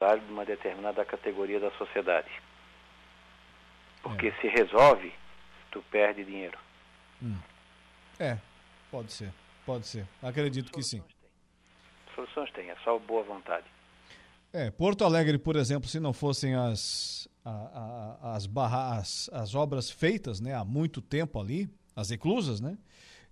[0.00, 2.30] de uma determinada categoria da sociedade.
[4.02, 4.40] Porque é.
[4.40, 5.12] se resolve,
[5.70, 6.58] tu perde dinheiro.
[7.22, 7.36] Hum.
[8.18, 8.38] É,
[8.90, 9.30] pode ser,
[9.66, 10.08] pode ser.
[10.22, 11.00] Acredito que sim.
[11.00, 11.16] Tem.
[12.14, 13.66] Soluções tem, é só boa vontade.
[14.52, 19.54] É, Porto Alegre, por exemplo, se não fossem as, a, a, as, barra, as, as
[19.54, 22.76] obras feitas né, há muito tempo ali, as eclusas, né,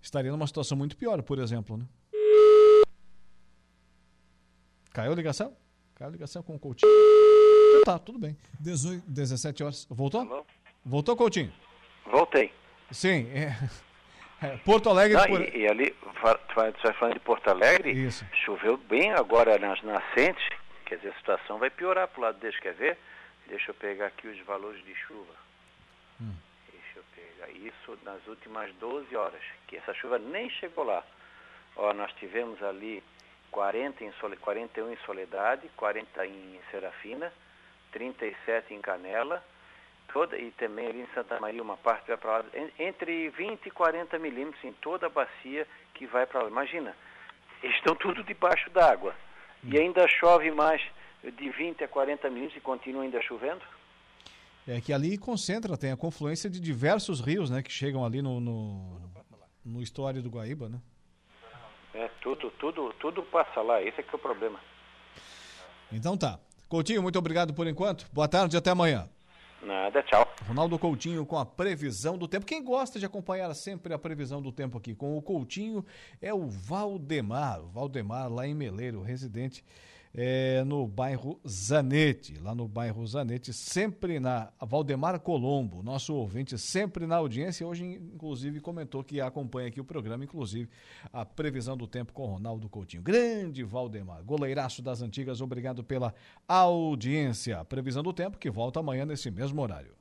[0.01, 1.77] estaria numa situação muito pior, por exemplo.
[1.77, 1.85] Né?
[4.93, 5.57] Caiu a ligação?
[5.99, 6.89] A ligação com o Coutinho.
[7.71, 8.37] Então tá, tudo bem.
[8.59, 9.85] 18, 17 horas.
[9.89, 10.21] Voltou?
[10.21, 10.45] Alô?
[10.85, 11.51] Voltou, Coutinho?
[12.05, 12.53] Voltei.
[12.89, 13.29] Sim.
[13.33, 13.53] É,
[14.47, 15.17] é, Porto Alegre.
[15.17, 15.41] Não, por...
[15.41, 18.25] e, e, ali, tu vai falando de Porto Alegre, Isso.
[18.45, 20.47] choveu bem agora nas nascentes,
[20.85, 22.97] quer dizer, a situação vai piorar para o lado deles, quer ver?
[23.47, 25.33] Deixa eu pegar aqui os valores de chuva.
[26.21, 26.33] Hum.
[26.71, 31.03] Deixa eu pegar isso nas últimas 12 horas, que essa chuva nem chegou lá.
[31.75, 33.03] Ó, nós tivemos ali
[33.51, 37.31] 40 em Sole, 41 em Soledade, 40 em Serafina,
[37.91, 39.43] 37 em Canela,
[40.13, 42.45] toda, e também ali em Santa Maria, uma parte vai para lá,
[42.77, 46.49] entre 20 e 40 milímetros em toda a bacia que vai para lá.
[46.49, 46.95] Imagina,
[47.63, 49.15] estão tudo debaixo d'água.
[49.63, 49.81] E hum.
[49.81, 50.81] ainda chove mais
[51.23, 53.61] de 20 a 40 milímetros e continua ainda chovendo?
[54.67, 58.39] É que ali concentra, tem a confluência de diversos rios, né, que chegam ali no,
[58.39, 59.01] no,
[59.65, 60.79] no estuário do Guaíba, né?
[61.93, 64.59] É, tudo, tudo, tudo passa lá, esse é que é o problema.
[65.91, 66.39] Então tá.
[66.67, 68.05] Coutinho, muito obrigado por enquanto.
[68.13, 69.09] Boa tarde e até amanhã.
[69.61, 70.25] Nada, tchau.
[70.47, 72.45] Ronaldo Coutinho com a previsão do tempo.
[72.45, 75.83] Quem gosta de acompanhar sempre a previsão do tempo aqui com o Coutinho
[76.21, 77.59] é o Valdemar.
[77.61, 79.65] O Valdemar, lá em Meleiro, residente
[80.13, 87.05] é, no bairro Zanete, lá no bairro Zanete, sempre na Valdemar Colombo, nosso ouvinte, sempre
[87.05, 87.65] na audiência.
[87.65, 90.69] Hoje, inclusive, comentou que acompanha aqui o programa, inclusive
[91.13, 93.03] a previsão do tempo com Ronaldo Coutinho.
[93.03, 96.13] Grande Valdemar, goleiraço das antigas, obrigado pela
[96.47, 97.63] audiência.
[97.65, 99.98] Previsão do tempo que volta amanhã nesse mesmo horário.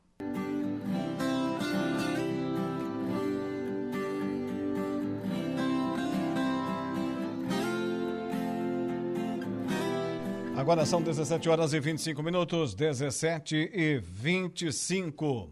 [10.68, 15.48] Agora são 17 horas e 25 minutos, 17 e 25.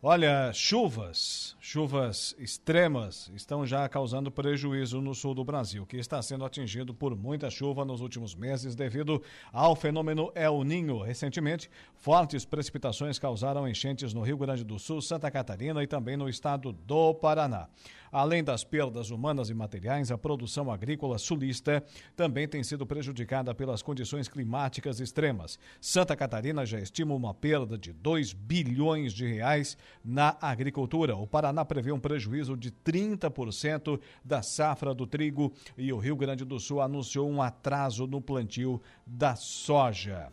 [0.00, 6.44] Olha, chuvas, chuvas extremas estão já causando prejuízo no sul do Brasil, que está sendo
[6.44, 9.20] atingido por muita chuva nos últimos meses devido
[9.52, 11.02] ao fenômeno El Ninho.
[11.02, 16.28] Recentemente, fortes precipitações causaram enchentes no Rio Grande do Sul, Santa Catarina e também no
[16.28, 17.68] estado do Paraná.
[18.12, 21.82] Além das perdas humanas e materiais, a produção agrícola sulista
[22.14, 25.58] também tem sido prejudicada pelas condições climáticas extremas.
[25.80, 31.16] Santa Catarina já estima uma perda de 2 bilhões de reais na agricultura.
[31.16, 36.44] O Paraná prevê um prejuízo de 30% da safra do trigo e o Rio Grande
[36.44, 40.30] do Sul anunciou um atraso no plantio da soja.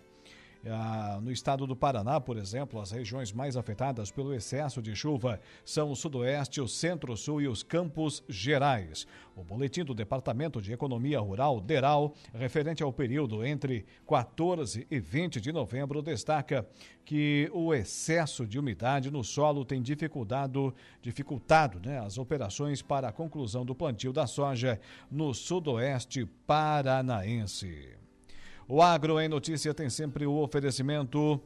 [0.67, 5.39] Ah, no estado do Paraná, por exemplo, as regiões mais afetadas pelo excesso de chuva
[5.63, 9.07] são o Sudoeste, o Centro-Sul e os Campos Gerais.
[9.37, 15.39] O boletim do Departamento de Economia Rural, DERAL, referente ao período entre 14 e 20
[15.39, 16.67] de novembro, destaca
[17.05, 23.13] que o excesso de umidade no solo tem dificultado, dificultado né, as operações para a
[23.13, 24.77] conclusão do plantio da soja
[25.09, 28.08] no Sudoeste Paranaense.
[28.71, 31.41] O Agro em Notícia tem sempre o oferecimento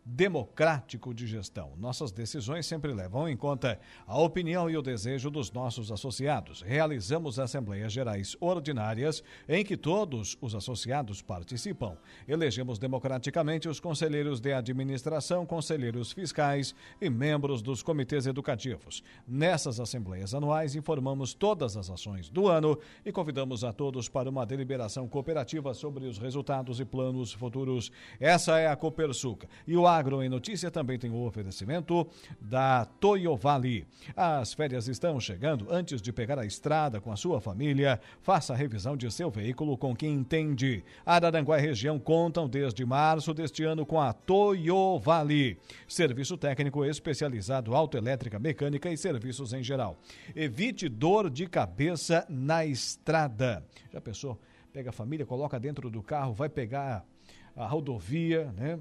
[0.10, 1.74] democrático de gestão.
[1.78, 6.62] Nossas decisões sempre levam em conta a opinião e o desejo dos nossos associados.
[6.62, 11.96] Realizamos assembleias gerais ordinárias em que todos os associados participam.
[12.28, 19.04] Elegemos democraticamente os conselheiros de administração, conselheiros fiscais e membros dos comitês educativos.
[19.28, 24.46] Nessas assembleias anuais, informamos todas as ações do ano e convidamos a todos para uma
[24.46, 27.92] deliberação cooperativa sobre os resultados e planos futuros.
[28.20, 29.48] Essa é a Copersuca.
[29.68, 32.08] E o Agro em Notícia também tem o oferecimento
[32.40, 33.86] da Toyovali.
[34.16, 35.68] As férias estão chegando.
[35.70, 39.78] Antes de pegar a estrada com a sua família, faça a revisão de seu veículo
[39.78, 40.86] com quem entende.
[41.06, 45.58] Araranguá e região contam desde março deste ano com a Toyovali.
[45.86, 49.98] Serviço técnico especializado autoelétrica, mecânica e serviços em geral.
[50.34, 53.66] Evite dor de cabeça na estrada.
[53.92, 54.40] Já pensou?
[54.72, 57.06] Pega a família, coloca dentro do carro, vai pegar
[57.54, 58.80] a rodovia, né?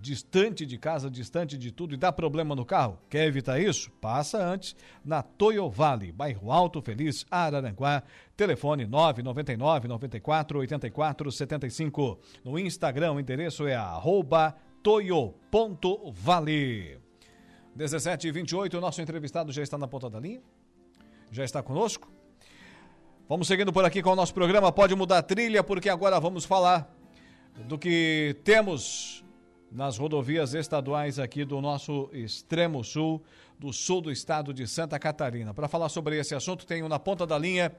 [0.00, 2.98] Distante de casa, distante de tudo e dá problema no carro?
[3.08, 3.90] Quer evitar isso?
[4.00, 8.02] Passa antes na Toyo Vale, bairro Alto Feliz, Araranguá.
[8.36, 12.18] Telefone 999 94 84 75.
[12.44, 13.76] No Instagram, o endereço é
[14.82, 15.36] toyo.vale.
[17.74, 20.40] 17 e 28, o nosso entrevistado já está na ponta da linha?
[21.30, 22.10] Já está conosco?
[23.28, 24.70] Vamos seguindo por aqui com o nosso programa.
[24.70, 26.88] Pode mudar a trilha, porque agora vamos falar
[27.66, 29.24] do que temos
[29.76, 33.22] nas rodovias estaduais aqui do nosso extremo sul,
[33.58, 35.52] do sul do estado de Santa Catarina.
[35.52, 37.70] Para falar sobre esse assunto, tenho na ponta da linha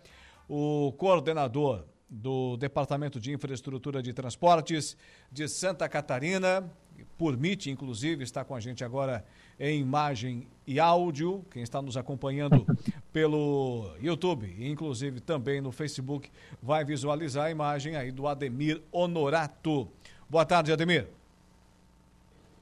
[0.47, 4.95] o coordenador do Departamento de Infraestrutura de Transportes
[5.31, 6.71] de Santa Catarina,
[7.17, 9.25] por MIT, inclusive, está com a gente agora
[9.59, 11.44] em imagem e áudio.
[11.49, 12.63] Quem está nos acompanhando
[13.11, 16.29] pelo YouTube, inclusive também no Facebook,
[16.61, 19.89] vai visualizar a imagem aí do Ademir Honorato.
[20.29, 21.16] Boa tarde, Ademir.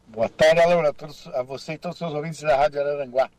[0.07, 0.93] Boa tarde, Laura,
[1.33, 3.29] a você e todos os seus ouvintes da Rádio Araranguá.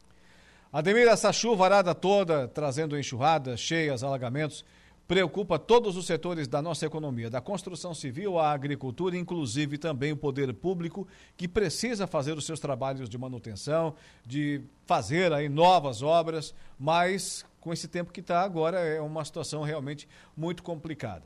[0.73, 4.65] Ademir, essa chuvarada toda, trazendo enxurradas, cheias, alagamentos,
[5.07, 10.17] preocupa todos os setores da nossa economia, da construção civil à agricultura, inclusive também o
[10.17, 13.95] poder público, que precisa fazer os seus trabalhos de manutenção,
[14.27, 19.63] de fazer aí novas obras, mas com esse tempo que está agora é uma situação
[19.63, 21.23] realmente muito complicada.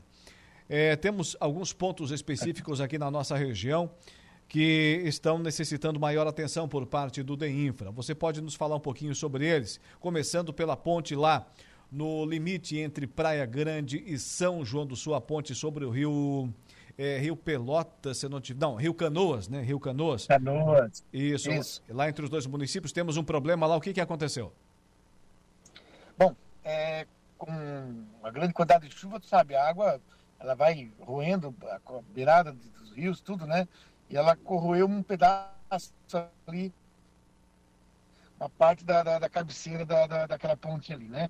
[0.69, 3.89] É, temos alguns pontos específicos aqui na nossa região
[4.51, 7.89] que estão necessitando maior atenção por parte do DEINFRA.
[7.91, 11.47] Você pode nos falar um pouquinho sobre eles, começando pela ponte lá
[11.89, 16.53] no limite entre Praia Grande e São João do Sul, a ponte sobre o rio
[16.97, 19.61] é, Rio Pelotas, se não tiver, não, Rio Canoas, né?
[19.61, 20.27] Rio Canoas.
[20.27, 21.01] Canoas.
[21.13, 21.81] Isso, Isso.
[21.87, 23.77] Lá entre os dois municípios temos um problema lá.
[23.77, 24.51] O que que aconteceu?
[26.17, 27.07] Bom, é,
[27.37, 27.49] com
[28.19, 30.01] uma grande quantidade de chuva, tu sabe, a água
[30.41, 31.79] ela vai roendo a
[32.13, 33.65] beirada dos rios, tudo, né?
[34.11, 35.93] E ela corroeu um pedaço
[36.45, 36.73] ali,
[38.37, 41.29] uma parte da, da, da cabeceira da, da, daquela ponte ali, né?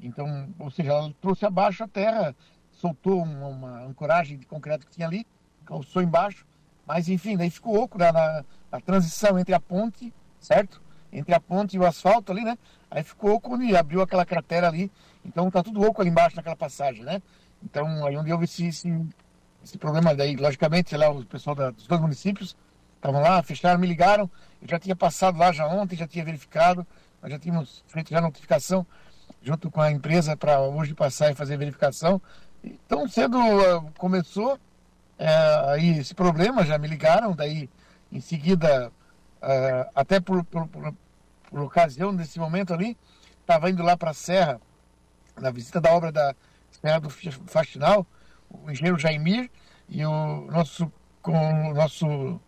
[0.00, 2.34] Então, ou seja, ela trouxe abaixo a terra,
[2.72, 5.24] soltou uma, uma ancoragem de concreto que tinha ali,
[5.64, 6.44] calçou embaixo,
[6.84, 10.82] mas enfim, daí ficou oco na, na, na, transição entre a ponte, certo?
[11.12, 12.58] Entre a ponte e o asfalto ali, né?
[12.90, 14.90] Aí ficou oco e abriu aquela cratera ali,
[15.24, 17.22] então tá tudo oco ali embaixo naquela passagem, né?
[17.62, 18.88] Então, aí onde houve esse, esse
[19.66, 22.56] esse problema daí, logicamente, lá o pessoal da, dos dois municípios
[22.94, 24.30] estavam lá, fecharam, me ligaram,
[24.62, 26.86] eu já tinha passado lá já ontem, já tinha verificado,
[27.20, 28.86] nós já tínhamos feito já notificação
[29.42, 32.22] junto com a empresa para hoje passar e fazer verificação.
[32.62, 34.56] Então cedo uh, começou
[35.18, 35.28] é,
[35.72, 37.68] aí esse problema, já me ligaram, daí
[38.12, 38.92] em seguida,
[39.42, 40.94] uh, até por, por, por,
[41.50, 42.96] por, ocasião desse momento ali,
[43.40, 44.60] estava indo lá para a Serra,
[45.40, 46.36] na visita da obra da
[46.70, 48.06] Serra do Faxinal,
[48.50, 49.50] o engenheiro Jaimir
[49.88, 50.90] e o nosso,
[51.22, 52.40] com o nosso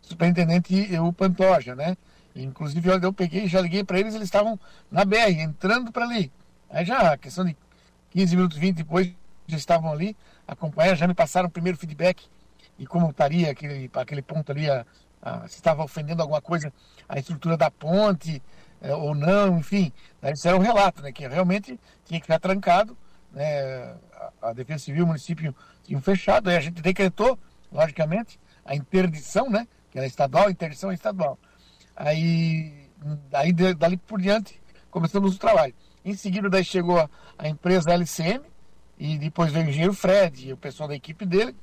[0.00, 1.96] superintendente, o Pantoja, né?
[2.34, 4.58] Inclusive, eu peguei, já liguei para eles, eles estavam
[4.90, 6.32] na BR, entrando para ali.
[6.70, 7.56] Aí já, questão de
[8.10, 9.12] 15 minutos, 20 depois,
[9.46, 10.16] já estavam ali,
[10.46, 12.26] acompanhando, já me passaram o primeiro feedback
[12.78, 14.86] e como estaria aquele, aquele ponto ali, a,
[15.20, 16.72] a, se estava ofendendo alguma coisa
[17.08, 18.42] a estrutura da ponte
[18.80, 19.92] é, ou não, enfim.
[20.32, 21.12] Isso era um relato, né?
[21.12, 22.96] Que realmente tinha que ficar trancado,
[23.32, 23.94] né?
[24.40, 25.54] A Defesa Civil, o município
[25.84, 27.38] tinham fechado, aí a gente decretou,
[27.70, 29.66] logicamente, a interdição, né?
[29.90, 31.38] Que era estadual, a interdição é estadual.
[31.96, 32.88] Aí,
[33.32, 34.60] aí dali por diante,
[34.90, 35.74] começamos o trabalho.
[36.04, 37.08] Em seguida, daí chegou a,
[37.38, 38.44] a empresa LCM,
[38.98, 41.56] e depois veio o engenheiro Fred e o pessoal da equipe dele.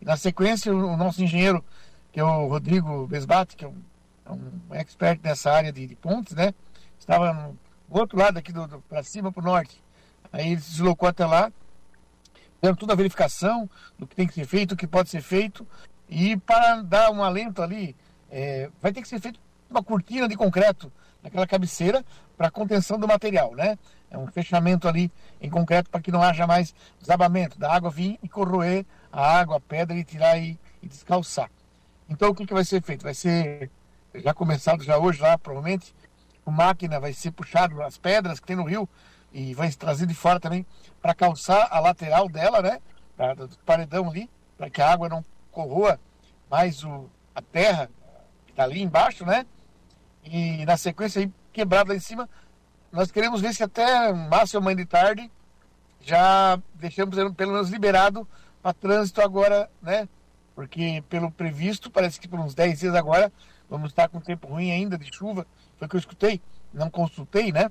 [0.00, 1.62] E na sequência, o, o nosso engenheiro,
[2.10, 3.82] que é o Rodrigo Besbate, que é um,
[4.24, 6.54] é um expert nessa área de, de pontes, né?
[6.98, 7.54] Estava
[7.88, 9.82] no outro lado aqui, do, do para cima, para o norte.
[10.32, 11.52] Aí ele se deslocou até lá,
[12.60, 15.66] dando toda a verificação do que tem que ser feito, o que pode ser feito.
[16.08, 17.94] E para dar um alento ali,
[18.30, 20.90] é, vai ter que ser feito uma cortina de concreto
[21.22, 22.04] naquela cabeceira
[22.36, 23.78] para contenção do material, né?
[24.10, 25.10] É um fechamento ali
[25.40, 29.56] em concreto para que não haja mais desabamento da água vir e corroer a água,
[29.56, 31.50] a pedra e tirar e, e descalçar.
[32.08, 33.02] Então o que, que vai ser feito?
[33.02, 33.70] Vai ser
[34.14, 35.94] já começado já hoje lá, provavelmente,
[36.44, 38.88] com máquina vai ser puxado as pedras que tem no rio
[39.32, 40.66] e vai trazer de fora também
[41.00, 42.80] para calçar a lateral dela, né?
[43.16, 45.98] Pra, do paredão ali, para que a água não corroa
[46.50, 47.90] mais o, a terra
[48.46, 49.44] que está ali embaixo, né?
[50.24, 52.28] E na sequência aí, quebrado lá em cima,
[52.90, 55.30] nós queremos ver se até máximo amanhã de tarde
[56.00, 58.26] já deixamos pelo menos liberado
[58.62, 60.08] para trânsito agora, né?
[60.54, 63.32] Porque pelo previsto, parece que por uns 10 dias agora
[63.68, 65.46] vamos estar com tempo ruim ainda de chuva.
[65.76, 66.40] Foi o que eu escutei,
[66.72, 67.70] não consultei, né?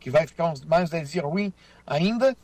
[0.00, 1.52] Que vai ficar uns mais 10 dias ruim
[1.86, 2.36] ainda.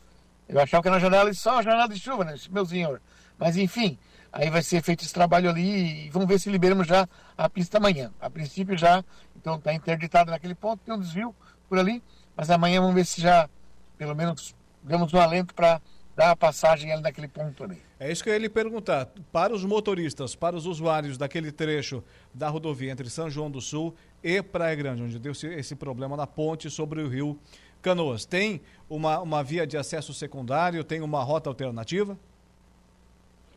[0.47, 3.01] Eu achava que era janela só janela de chuva, né, meu senhor?
[3.37, 3.97] Mas enfim,
[4.31, 7.77] aí vai ser feito esse trabalho ali e vamos ver se liberamos já a pista
[7.77, 8.13] amanhã.
[8.21, 9.03] A princípio já,
[9.35, 11.35] então está interditado naquele ponto, tem um desvio
[11.67, 12.01] por ali,
[12.35, 13.49] mas amanhã vamos ver se já,
[13.97, 15.81] pelo menos, damos um alento para
[16.15, 17.86] dar a passagem ali naquele ponto ali.
[17.99, 19.07] É isso que eu ia lhe perguntar.
[19.31, 23.95] Para os motoristas, para os usuários daquele trecho da rodovia entre São João do Sul
[24.23, 27.39] e Praia Grande, onde deu esse problema na ponte sobre o rio
[27.81, 32.17] Canoas, tem uma, uma via de acesso secundário, tem uma rota alternativa?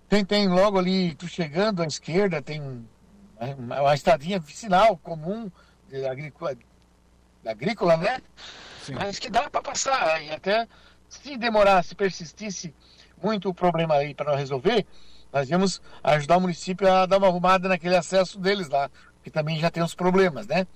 [0.09, 0.49] Tem, tem.
[0.49, 2.61] Logo ali, tu chegando à esquerda, tem
[3.59, 5.51] uma, uma estradinha vicinal comum
[6.11, 6.57] agrícola,
[7.45, 8.23] agrícola né?
[8.83, 8.95] Sim.
[8.95, 10.23] Mas que dá para passar.
[10.23, 10.67] E até
[11.09, 12.75] se demorar, se persistisse
[13.23, 14.87] muito problema aí para resolver,
[15.33, 18.91] nós íamos ajudar o município a dar uma arrumada naquele acesso deles lá,
[19.23, 20.67] que também já tem os problemas, né?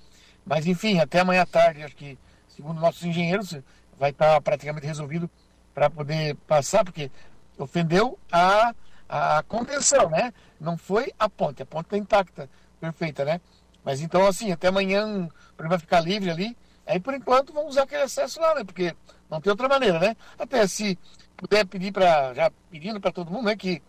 [0.46, 3.56] Mas enfim, até amanhã à tarde, acho que, segundo nossos engenheiros,
[3.98, 5.28] vai estar praticamente resolvido
[5.74, 7.10] para poder passar, porque
[7.58, 8.74] ofendeu a,
[9.08, 10.32] a contenção, né?
[10.60, 12.48] Não foi a ponte, a ponte está intacta,
[12.80, 13.40] perfeita, né?
[13.84, 16.56] Mas então, assim, até amanhã o vai ficar livre ali.
[16.86, 18.64] Aí, por enquanto, vamos usar aquele acesso lá, né?
[18.64, 18.94] Porque
[19.30, 20.16] não tem outra maneira, né?
[20.38, 20.98] Até se
[21.37, 23.57] puder pedir para, já pedindo para todo mundo, né?
[23.57, 23.83] Que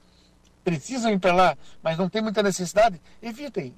[0.63, 3.73] precisam ir para lá, mas não tem muita necessidade, evitem,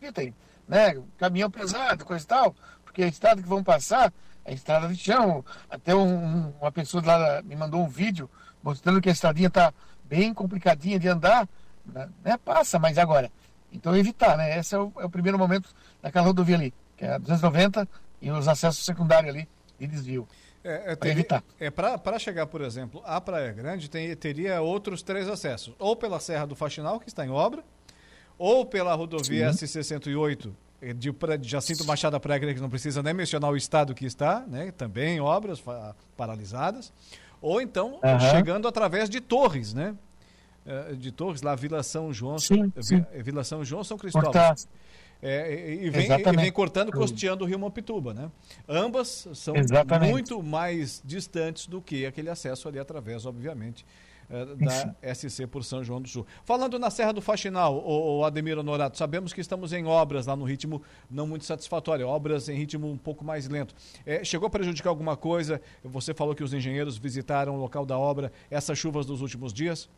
[0.00, 0.34] evitem,
[0.68, 1.02] né?
[1.16, 2.54] Caminhão pesado, coisa e tal,
[2.84, 4.12] porque a estrada que vão passar
[4.44, 5.44] é estrada de chão.
[5.70, 8.30] Até um, uma pessoa lá me mandou um vídeo
[8.62, 9.72] mostrando que a estradinha está
[10.04, 11.48] bem complicadinha de andar,
[12.22, 12.36] né?
[12.44, 13.30] Passa, mas agora
[13.72, 14.58] então, evitar, né?
[14.58, 15.68] Esse é o, é o primeiro momento
[16.00, 17.86] daquela rodovia ali, que é a 290
[18.22, 20.26] e os acessos secundários ali de desvio.
[20.66, 21.44] É, é, para evitar.
[21.60, 25.72] É, para chegar, por exemplo, à Praia Grande, tem, teria outros três acessos.
[25.78, 27.62] Ou pela Serra do Faxinal, que está em obra,
[28.36, 30.50] ou pela rodovia S68
[30.82, 34.04] eh, de, de Jacinto Machado Praia Grande, que não precisa nem mencionar o estado que
[34.04, 34.72] está, né?
[34.72, 35.62] também obras
[36.16, 36.92] paralisadas.
[37.40, 38.20] Ou então, uhum.
[38.32, 39.94] chegando através de Torres, né?
[40.66, 43.06] Eh, de Torres, lá Vila São João, sim, sim.
[43.22, 44.32] Vila São João, São Cristóvão.
[45.22, 48.30] É, e, vem, e, vem, cortando, costeando o Rio Mopituba, né?
[48.68, 50.10] Ambas são Exatamente.
[50.10, 53.84] muito mais distantes do que aquele acesso ali através, obviamente,
[54.28, 56.26] eh, da SC por São João do Sul.
[56.44, 60.34] Falando na Serra do Faxinal, o, o Ademir Honorato, sabemos que estamos em obras lá
[60.34, 63.74] no ritmo não muito satisfatório, obras em ritmo um pouco mais lento.
[64.04, 65.60] É, chegou a prejudicar alguma coisa?
[65.84, 69.88] Você falou que os engenheiros visitaram o local da obra, essas chuvas dos últimos dias?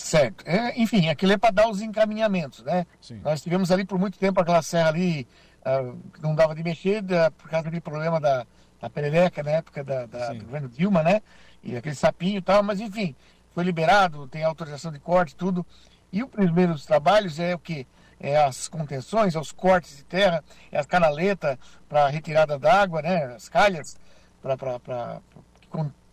[0.00, 0.44] Certo.
[0.46, 2.86] É, enfim, aquilo é para dar os encaminhamentos, né?
[3.00, 3.20] Sim.
[3.22, 5.28] Nós tivemos ali por muito tempo aquela serra ali
[5.60, 8.46] uh, que não dava de mexer da, por causa do problema da,
[8.80, 11.20] da perereca na época da, da do governo Dilma, né?
[11.62, 13.14] E aquele sapinho e tal, mas enfim,
[13.54, 15.64] foi liberado, tem autorização de corte, tudo.
[16.10, 17.86] E os primeiros trabalhos é o que?
[18.18, 20.42] É as contenções, é os cortes de terra,
[20.72, 23.34] é as canaletas para retirada d'água, né?
[23.34, 23.96] As calhas
[24.42, 25.20] para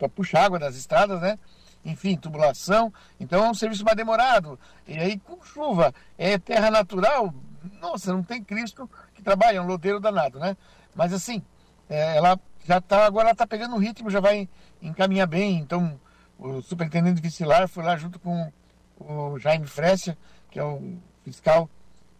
[0.09, 1.39] puxar água das estradas, né?
[1.87, 2.93] Enfim, tubulação.
[3.19, 4.59] Então é um serviço mais demorado.
[4.85, 7.33] E aí, com chuva, é terra natural,
[7.81, 10.55] nossa, não tem Cristo que trabalha, é um lodeiro danado, né?
[10.93, 11.41] Mas assim,
[11.89, 14.49] é, ela já está, agora ela está pegando o ritmo, já vai
[14.81, 15.57] encaminhar bem.
[15.57, 15.99] Então,
[16.37, 18.51] o superintendente Vicilar foi lá junto com
[18.99, 20.17] o Jaime Frécia,
[20.51, 21.69] que é o fiscal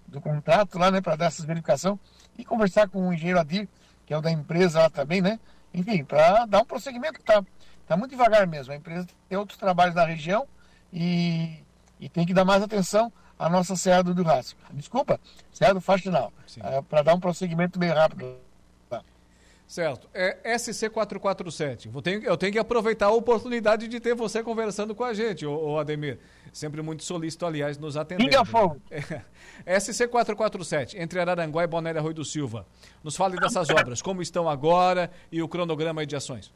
[0.07, 2.00] do contrato lá, né, para dar essa verificação
[2.38, 3.67] e conversar com o engenheiro Adir,
[4.05, 5.38] que é o da empresa lá também, né?
[5.74, 7.43] Enfim, para dar um prosseguimento tá
[7.88, 8.74] Está muito devagar mesmo.
[8.74, 10.46] A empresa tem outros trabalhos na região
[10.91, 11.53] e,
[12.01, 14.58] e tem que dar mais atenção à nossa Serra do Rastro.
[14.74, 15.17] Desculpa,
[15.53, 16.34] Serra do Faxinal.
[16.62, 18.36] É, Para dar um prosseguimento bem rápido.
[19.65, 20.10] Certo.
[20.13, 21.89] É SC447.
[21.94, 25.46] Eu tenho, eu tenho que aproveitar a oportunidade de ter você conversando com a gente,
[25.46, 26.20] o, Ademir.
[26.51, 28.29] Sempre muito solícito, aliás, nos atendendo.
[28.29, 28.82] Liga fogo.
[29.65, 32.65] É, SC447, entre Araranguá e Bonélia Rui do Silva.
[33.03, 36.51] Nos fale dessas obras, como estão agora e o cronograma de ações.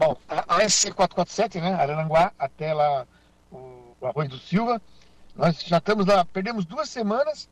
[0.00, 3.06] Bom, a, a SC447, né, Arananguá até lá
[3.52, 4.80] o, o Arroio do Silva,
[5.36, 7.50] nós já estamos lá, perdemos duas semanas,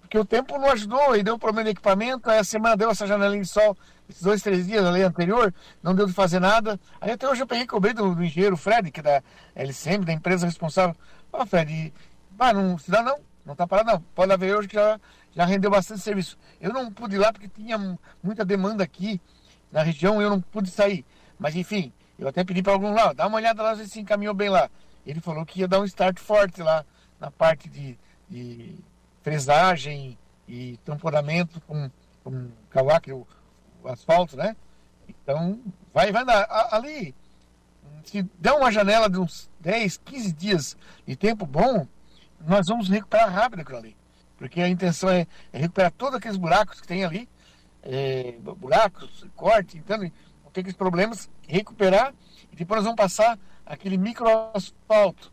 [0.00, 3.06] porque o tempo não ajudou, e deu problema de equipamento, aí a semana deu essa
[3.06, 3.76] janelinha de sol,
[4.08, 5.52] esses dois, três dias ali anterior,
[5.82, 6.80] não deu de fazer nada.
[6.98, 9.22] Aí até hoje eu peguei cobrei do, do engenheiro Fred, que é da
[9.54, 10.96] LCM, da empresa responsável.
[11.30, 11.92] Ó, Fred,
[12.38, 14.98] ah, não se dá não, não tá parado não, pode haver hoje que já,
[15.36, 16.38] já rendeu bastante serviço.
[16.58, 17.76] Eu não pude ir lá porque tinha
[18.22, 19.20] muita demanda aqui
[19.70, 21.04] na região, eu não pude sair.
[21.40, 24.34] Mas enfim, eu até pedi para algum lá, dá uma olhada lá se se encaminhou
[24.34, 24.70] bem lá.
[25.06, 26.84] Ele falou que ia dar um start forte lá
[27.18, 28.76] na parte de, de
[29.22, 31.90] fresagem e tamponamento com,
[32.22, 33.26] com cavaque, o,
[33.82, 34.54] o, asfalto, né?
[35.08, 35.58] Então,
[35.94, 36.46] vai, vai dar.
[36.70, 37.14] Ali,
[38.04, 41.86] se der uma janela de uns 10, 15 dias de tempo bom,
[42.46, 43.96] nós vamos recuperar rápido aquilo ali.
[44.36, 47.26] Porque a intenção é, é recuperar todos aqueles buracos que tem ali,
[47.82, 50.10] é, buracos, corte, então
[50.58, 52.12] aqueles problemas, recuperar
[52.52, 55.32] e depois nós vamos passar aquele microasfalto,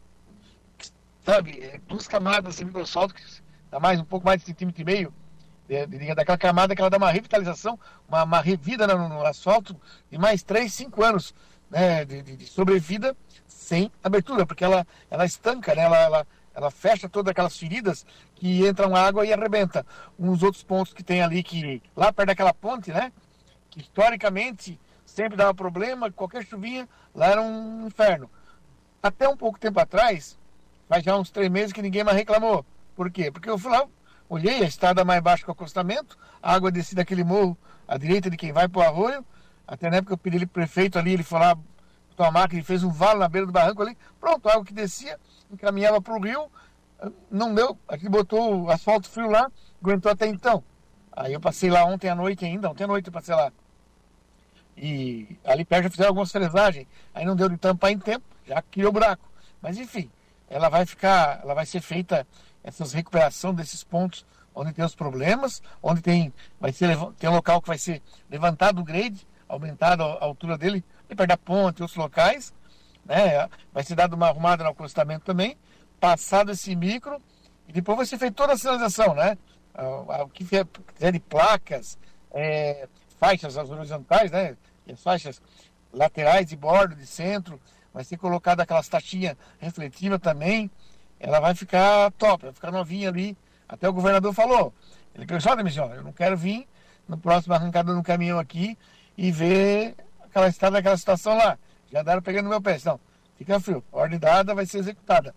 [1.26, 3.24] sabe, é, duas camadas de microasfalto, que
[3.70, 5.14] dá mais, um pouco mais de centímetro e meio,
[5.68, 9.76] de, de, daquela camada que ela dá uma revitalização, uma, uma revida no, no, asfalto
[10.10, 11.34] de mais 3, 5 anos.
[11.70, 16.72] né, de, de, de, sobrevida sem abertura, porque ela, ela estanca, né, ela, ela, ela
[16.72, 18.06] fecha todas aquelas feridas
[18.36, 19.86] que entram água e arrebenta.
[20.18, 23.12] Uns outros pontos que tem ali, que lá perto daquela ponte, né,
[23.70, 24.80] que historicamente
[25.18, 28.30] sempre dava problema, qualquer chuvinha, lá era um inferno.
[29.02, 30.38] Até um pouco tempo atrás,
[30.88, 32.64] faz já uns três meses que ninguém mais reclamou.
[32.96, 33.32] Por quê?
[33.32, 33.84] Porque eu fui lá,
[34.30, 37.58] olhei a estrada mais baixa que o acostamento, a água descia daquele morro
[37.88, 39.26] à direita de quem vai para o arroio.
[39.68, 42.68] Até na época eu pedi ele prefeito ali, ele foi lá, botou a máquina, ele
[42.68, 43.98] fez um vale na beira do barranco ali.
[44.20, 45.20] Pronto, a água que descia,
[45.52, 46.46] encaminhava para o rio,
[47.32, 47.76] não deu.
[47.88, 50.64] Aqui botou o asfalto frio lá, aguentou até então.
[51.12, 53.52] Aí eu passei lá ontem à noite ainda, ontem à noite eu passei lá.
[54.78, 56.88] E ali perto já fizeram algumas fresagens.
[57.14, 59.28] Aí não deu de tampar em tempo, já criou buraco.
[59.62, 60.10] Mas enfim,
[60.48, 62.28] ela vai ficar, ela vai ser feita
[62.64, 67.62] essas recuperação desses pontos onde tem os problemas, onde tem vai ser tem um local
[67.62, 72.54] que vai ser levantado o grade, aumentado a altura dele, perto da ponte, outros locais,
[73.06, 73.48] né?
[73.74, 75.58] Vai ser dado uma arrumada no acostamento também,
[76.00, 77.22] passado esse micro
[77.68, 79.38] e depois vai ser feita toda a sinalização, né?
[80.24, 81.98] O que fizer de placas,
[82.32, 82.88] é,
[83.20, 84.56] faixas as horizontais, né?
[84.86, 85.42] E as faixas
[85.94, 87.60] laterais de bordo, de centro,
[87.94, 90.70] vai ser colocada aquelas taxinhas refletivas também.
[91.20, 93.38] Ela vai ficar top, vai ficar novinha ali.
[93.68, 94.74] Até o governador falou.
[95.14, 96.68] Ele pensou, olha, missão, eu não quero vir
[97.08, 98.78] no próximo arrancada no caminhão aqui
[99.18, 101.58] e ver aquela estrada, aquela situação lá.
[101.92, 102.78] Já andaram pegando meu pé.
[102.86, 103.00] Não,
[103.36, 103.84] fica frio.
[103.92, 105.34] ordem dada vai ser executada.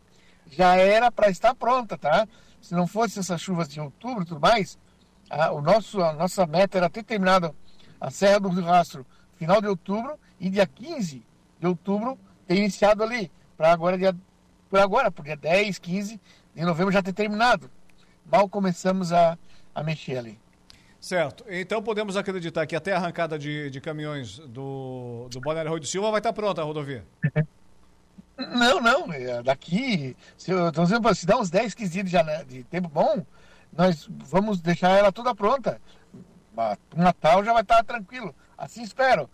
[0.50, 2.26] Já era para estar pronta, tá?
[2.60, 4.78] Se não fosse essas chuvas de outubro e tudo mais,
[5.30, 7.54] a, o nosso, a nossa meta era ter terminado
[8.00, 11.24] a Serra do Rio Rastro final de outubro e dia 15
[11.58, 14.14] de outubro ter iniciado ali, para agora, dia,
[14.68, 16.20] por agora, por dia 10, 15
[16.54, 17.70] de novembro já ter terminado.
[18.30, 19.38] Mal começamos a,
[19.74, 20.38] a mexer ali.
[21.00, 21.44] Certo.
[21.48, 25.86] Então podemos acreditar que até a arrancada de, de caminhões do, do Balneário Rui do
[25.86, 27.04] Silva vai estar pronta a rodovia?
[28.38, 29.12] Não, não.
[29.12, 33.22] É, daqui, se, eu, dizendo, se dá uns 10, 15 dias de, de tempo bom,
[33.70, 35.78] nós vamos deixar ela toda pronta.
[36.94, 38.34] O Natal já vai estar tranquilo.
[38.56, 39.28] Assim espero.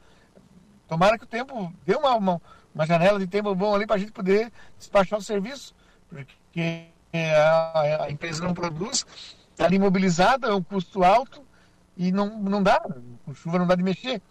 [0.89, 2.43] Tomara que o tempo dê uma, uma,
[2.75, 5.75] uma janela de tempo bom ali para a gente poder despachar o serviço,
[6.09, 9.05] porque a, a empresa não produz,
[9.51, 11.45] está ali imobilizada, é um custo alto
[11.97, 12.81] e não, não dá,
[13.25, 14.23] com chuva não dá de mexer.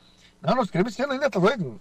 [0.42, 1.80] Não, nós queremos esse ano ainda, tá doido?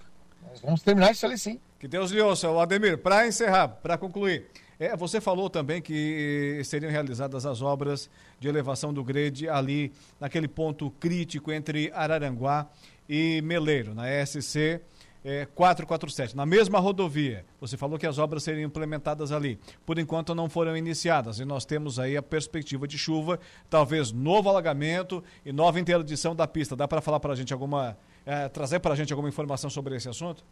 [0.49, 1.61] Nós vamos terminar isso ali sim.
[1.79, 2.99] Que Deus lhe ouça, o Ademir.
[2.99, 4.47] Para encerrar, para concluir,
[4.79, 10.49] é, você falou também que seriam realizadas as obras de elevação do grade ali naquele
[10.49, 12.69] ponto crítico entre Araranguá
[13.09, 14.81] e Meleiro, na SC
[15.25, 17.47] é, 447, na mesma rodovia.
[17.59, 19.59] Você falou que as obras seriam implementadas ali.
[19.87, 24.51] Por enquanto não foram iniciadas e nós temos aí a perspectiva de chuva, talvez novo
[24.51, 26.77] alagamento e nova interdição da pista.
[26.77, 29.97] Dá para falar para a gente alguma, é, trazer para a gente alguma informação sobre
[29.97, 30.45] esse assunto?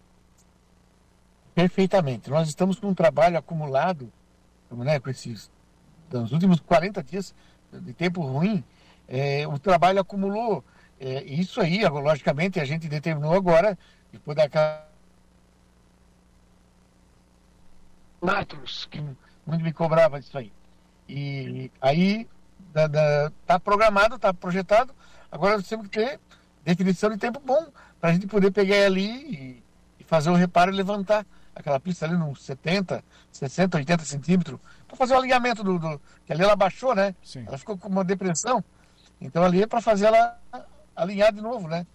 [1.55, 2.31] Perfeitamente.
[2.31, 4.11] Nós estamos com um trabalho acumulado,
[4.71, 5.51] né, com esses,
[6.11, 7.35] nos últimos 40 dias
[7.73, 8.65] de tempo ruim,
[9.09, 10.65] é, o trabalho acumulou.
[11.01, 13.79] É, isso aí, logicamente, a gente determinou agora
[14.13, 14.89] depois daquela.
[18.21, 19.03] Matos, que
[19.45, 20.53] muito me cobrava isso aí.
[21.09, 22.29] E aí
[22.73, 24.95] da, da, tá programado, tá projetado.
[25.31, 26.21] Agora nós temos que ter
[26.65, 27.67] definição de tempo bom
[28.01, 29.63] para a gente poder pegar ali e,
[30.01, 34.97] e, fazer o reparo e levantar aquela pista ali nos 70, 60, 80 centímetros para
[34.97, 37.15] fazer o alinhamento do, do, que ali ela baixou, né?
[37.23, 37.45] Sim.
[37.47, 38.65] Ela ficou com uma depressão.
[39.21, 40.39] Então ali é para fazer ela
[40.97, 41.87] alinhar de novo, né?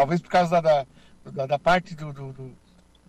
[0.00, 0.86] talvez por causa da,
[1.24, 2.56] da, da parte do, do, do,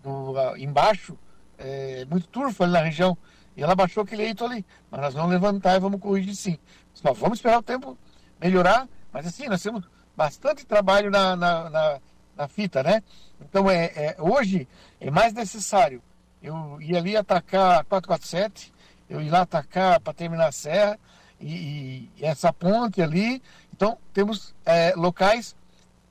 [0.04, 1.18] do embaixo,
[1.58, 3.18] é, muito turfo ali na região,
[3.56, 4.66] e ela baixou aquele leito ali.
[4.90, 6.58] Mas nós vamos levantar e vamos corrigir sim.
[6.94, 7.98] Só vamos esperar o tempo
[8.40, 9.84] melhorar, mas assim, nós temos
[10.16, 12.00] bastante trabalho na, na, na,
[12.36, 13.02] na fita, né?
[13.42, 14.68] Então, é, é, hoje
[15.00, 16.02] é mais necessário
[16.42, 18.74] eu ir ali atacar 447,
[19.10, 21.00] eu ir lá atacar para terminar a serra,
[21.40, 23.42] e, e, essa ponte ali.
[23.74, 25.56] Então, temos é, locais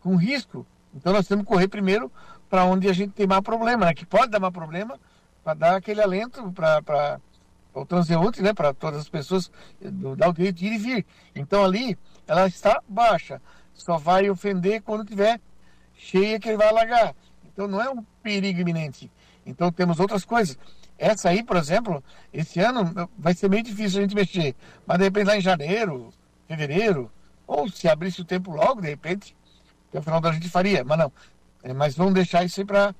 [0.00, 0.66] com risco.
[0.94, 2.10] Então nós temos que correr primeiro
[2.48, 3.94] para onde a gente tem mais problema, né?
[3.94, 4.98] que pode dar mais problema,
[5.44, 7.20] para dar aquele alento para
[7.72, 8.52] o transeunte, né?
[8.52, 9.50] para todas as pessoas
[10.16, 11.06] dar o direito de ir e vir.
[11.34, 13.40] Então ali ela está baixa,
[13.72, 15.40] só vai ofender quando tiver
[16.00, 17.14] cheia que ele vai alagar.
[17.52, 19.10] Então não é um perigo iminente.
[19.44, 20.58] Então temos outras coisas.
[20.98, 24.54] Essa aí, por exemplo, esse ano vai ser meio difícil a gente mexer.
[24.86, 26.12] Mas de repente lá em janeiro,
[26.46, 27.10] fevereiro,
[27.46, 29.36] ou se abrisse o tempo logo, de repente,
[29.88, 31.12] até o final da gente faria, mas não.
[31.62, 32.94] É, mas vamos deixar isso aí para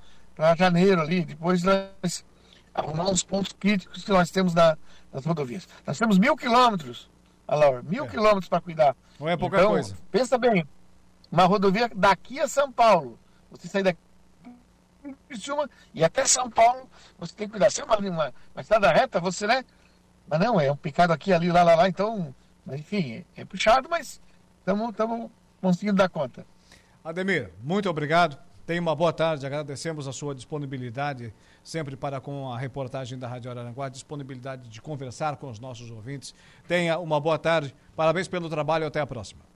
[0.55, 2.25] janeiro ali, depois nós
[2.73, 4.77] arrumar uns pontos críticos que nós temos na,
[5.11, 5.67] nas rodovias.
[5.85, 7.09] Nós temos mil quilômetros,
[7.47, 8.07] Alaur, mil é.
[8.07, 8.95] quilômetros para cuidar.
[9.19, 9.95] Não é pouca então, coisa.
[10.09, 10.65] Pensa bem,
[11.31, 13.17] uma rodovia daqui a São Paulo,
[13.49, 13.99] você sair daqui
[15.27, 17.71] Criciúma e até São Paulo, você tem que cuidar.
[17.71, 19.65] Se é uma, uma, uma estrada reta, você, né?
[20.27, 22.33] Mas não, é um picado aqui, ali, lá, lá, lá, então,
[22.67, 24.21] enfim, é puxado, mas
[24.59, 26.45] estamos conseguindo dar conta.
[27.03, 28.37] Ademir, muito obrigado.
[28.65, 33.49] Tenha uma boa tarde, agradecemos a sua disponibilidade sempre para com a reportagem da Rádio
[33.51, 36.33] Araranguá, disponibilidade de conversar com os nossos ouvintes.
[36.67, 39.50] Tenha uma boa tarde, parabéns pelo trabalho e até a próxima.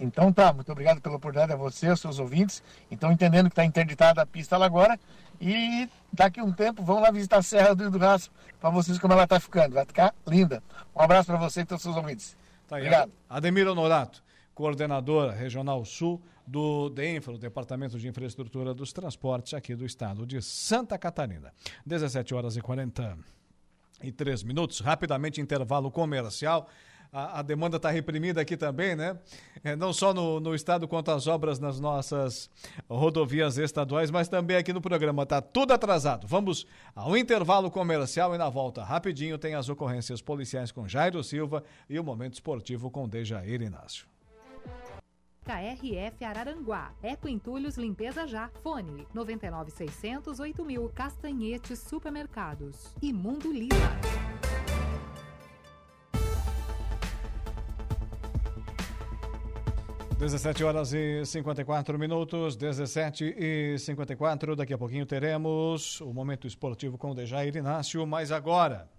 [0.00, 2.62] Então tá, muito obrigado pela oportunidade a você, aos seus ouvintes.
[2.90, 4.98] Então entendendo que está interditada a pista lá agora
[5.40, 8.98] e daqui a um tempo vão lá visitar a Serra do Rio do para vocês
[8.98, 9.74] como ela está ficando.
[9.74, 10.62] Vai ficar linda.
[10.94, 12.36] Um abraço para você e todos os seus ouvintes.
[12.68, 13.10] Tá obrigado.
[13.28, 14.22] Ademir Honorato,
[14.54, 20.40] coordenador regional sul do DENFRA, o Departamento de Infraestrutura dos Transportes aqui do estado de
[20.40, 21.52] Santa Catarina.
[21.84, 26.68] 17 horas e 43 minutos, rapidamente intervalo comercial
[27.12, 29.18] a, a demanda está reprimida aqui também, né?
[29.64, 32.50] É, não só no, no estado quanto as obras nas nossas
[32.88, 35.22] rodovias estaduais, mas também aqui no programa.
[35.22, 36.26] Está tudo atrasado.
[36.26, 41.64] Vamos ao intervalo comercial e na volta rapidinho tem as ocorrências policiais com Jairo Silva
[41.88, 44.06] e o momento esportivo com Dejair Inácio.
[45.48, 46.92] KRF Araranguá.
[47.02, 48.50] Eco Entulhos Limpeza Já.
[48.62, 50.90] Fone 99600 8000.
[50.94, 52.94] Castanhetes Supermercados.
[53.00, 54.67] E Mundo Lila.
[60.18, 64.56] 17 horas e 54 minutos, 17 e 54.
[64.56, 68.90] Daqui a pouquinho teremos o momento esportivo com o Dejair Inácio, mas agora.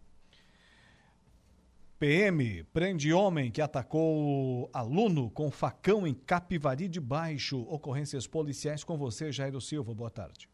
[1.99, 7.63] PM prende homem que atacou aluno com facão em Capivari de Baixo.
[7.67, 9.93] Ocorrências policiais com você, Jairo Silva.
[9.93, 10.47] Boa tarde.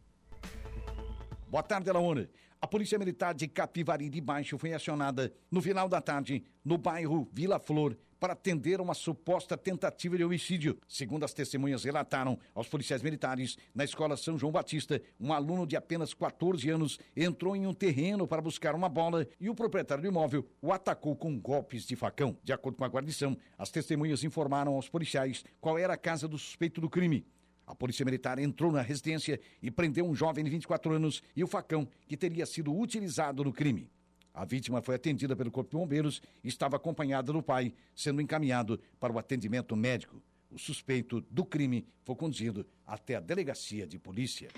[1.48, 2.28] Boa tarde, Laone.
[2.60, 7.30] A Polícia Militar de Capivari de Baixo foi acionada no final da tarde no bairro
[7.32, 10.78] Vila Flor para atender uma suposta tentativa de homicídio.
[10.88, 15.76] Segundo as testemunhas relataram aos policiais militares, na escola São João Batista, um aluno de
[15.76, 20.10] apenas 14 anos entrou em um terreno para buscar uma bola e o proprietário do
[20.10, 22.38] imóvel o atacou com golpes de facão.
[22.44, 26.38] De acordo com a guarnição, as testemunhas informaram aos policiais qual era a casa do
[26.38, 27.26] suspeito do crime.
[27.68, 31.48] A polícia militar entrou na residência e prendeu um jovem de 24 anos e o
[31.48, 33.90] facão que teria sido utilizado no crime.
[34.36, 38.78] A vítima foi atendida pelo Corpo de Bombeiros e estava acompanhada do pai, sendo encaminhado
[39.00, 40.22] para o atendimento médico.
[40.52, 44.50] O suspeito do crime foi conduzido até a delegacia de polícia.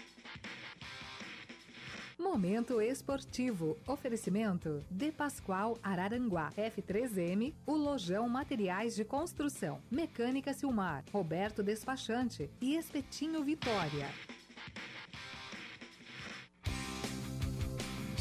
[2.17, 3.77] Momento esportivo.
[3.87, 6.49] Oferecimento De Pascoal Araranguá.
[6.57, 9.79] F3M, o Lojão Materiais de Construção.
[9.91, 11.03] Mecânica Silmar.
[11.13, 14.07] Roberto Despachante e Espetinho Vitória.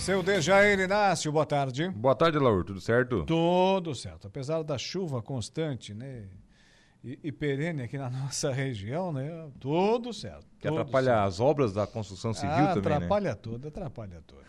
[0.06, 1.88] Seu Dejair Inácio, boa tarde.
[1.88, 3.24] Boa tarde, Laur, tudo certo?
[3.24, 4.28] Tudo certo.
[4.28, 6.28] Apesar da chuva constante, né?
[7.02, 9.48] E, e perene aqui na nossa região, né?
[9.58, 10.46] Tudo certo.
[10.60, 11.26] Que atrapalha certo.
[11.26, 12.96] as obras da construção civil ah, também, né?
[12.98, 13.34] Atrapalha né?
[13.34, 14.42] tudo, atrapalha tudo.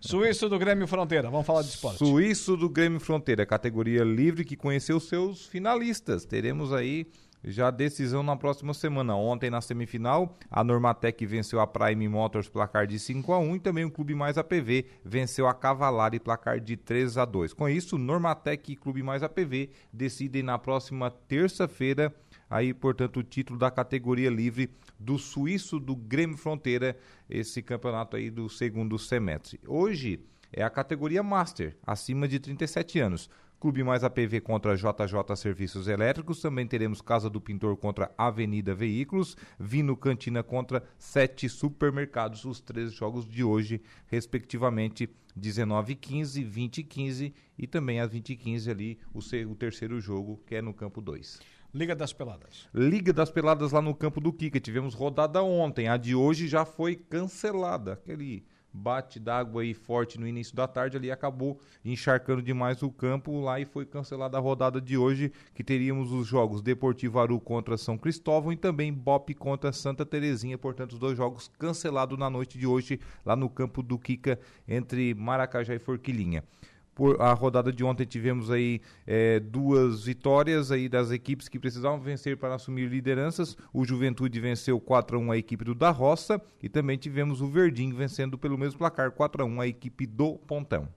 [0.00, 1.98] Suíço do Grêmio Fronteira, vamos falar de esporte.
[1.98, 6.24] Suíço do Grêmio Fronteira, categoria livre que conheceu seus finalistas.
[6.24, 7.06] Teremos aí
[7.46, 9.14] já decisão na próxima semana.
[9.14, 13.60] Ontem, na semifinal, a Normatec venceu a Prime Motors placar de 5 a 1 e
[13.60, 17.52] também o Clube Mais APV venceu a Cavalari placar de 3 a 2.
[17.52, 22.12] Com isso, Normatec e Clube Mais APV decidem na próxima terça-feira
[22.50, 26.96] aí, portanto, o título da categoria livre do suíço do Grêmio Fronteira,
[27.30, 29.60] esse campeonato aí do segundo semestre.
[29.66, 30.20] Hoje
[30.52, 33.30] é a categoria Master, acima de 37 anos.
[33.58, 36.40] Clube Mais APV contra JJ Serviços Elétricos.
[36.40, 39.36] Também teremos Casa do Pintor contra Avenida Veículos.
[39.58, 42.44] Vino Cantina contra Sete Supermercados.
[42.44, 48.70] Os três jogos de hoje, respectivamente, 19 15, 20 15 e também às 20 15
[48.70, 51.40] ali o, o terceiro jogo, que é no campo 2.
[51.74, 52.68] Liga das Peladas.
[52.74, 54.60] Liga das Peladas lá no campo do Kika.
[54.60, 55.88] Tivemos rodada ontem.
[55.88, 57.94] A de hoje já foi cancelada.
[57.94, 58.44] Aquele
[58.76, 63.58] bate d'água aí forte no início da tarde ali acabou encharcando demais o campo lá
[63.58, 67.96] e foi cancelada a rodada de hoje que teríamos os jogos Deportivo Aru contra São
[67.96, 72.66] Cristóvão e também Bop contra Santa Terezinha, portanto os dois jogos cancelados na noite de
[72.66, 76.44] hoje lá no campo do Kika entre Maracajá e Forquilinha.
[76.96, 82.00] Por a rodada de ontem tivemos aí é, duas vitórias aí das equipes que precisavam
[82.00, 83.54] vencer para assumir lideranças.
[83.70, 87.48] O Juventude venceu 4 a 1 a equipe do Da Roça e também tivemos o
[87.48, 90.88] Verdinho vencendo pelo mesmo placar 4 a 1 a equipe do Pontão.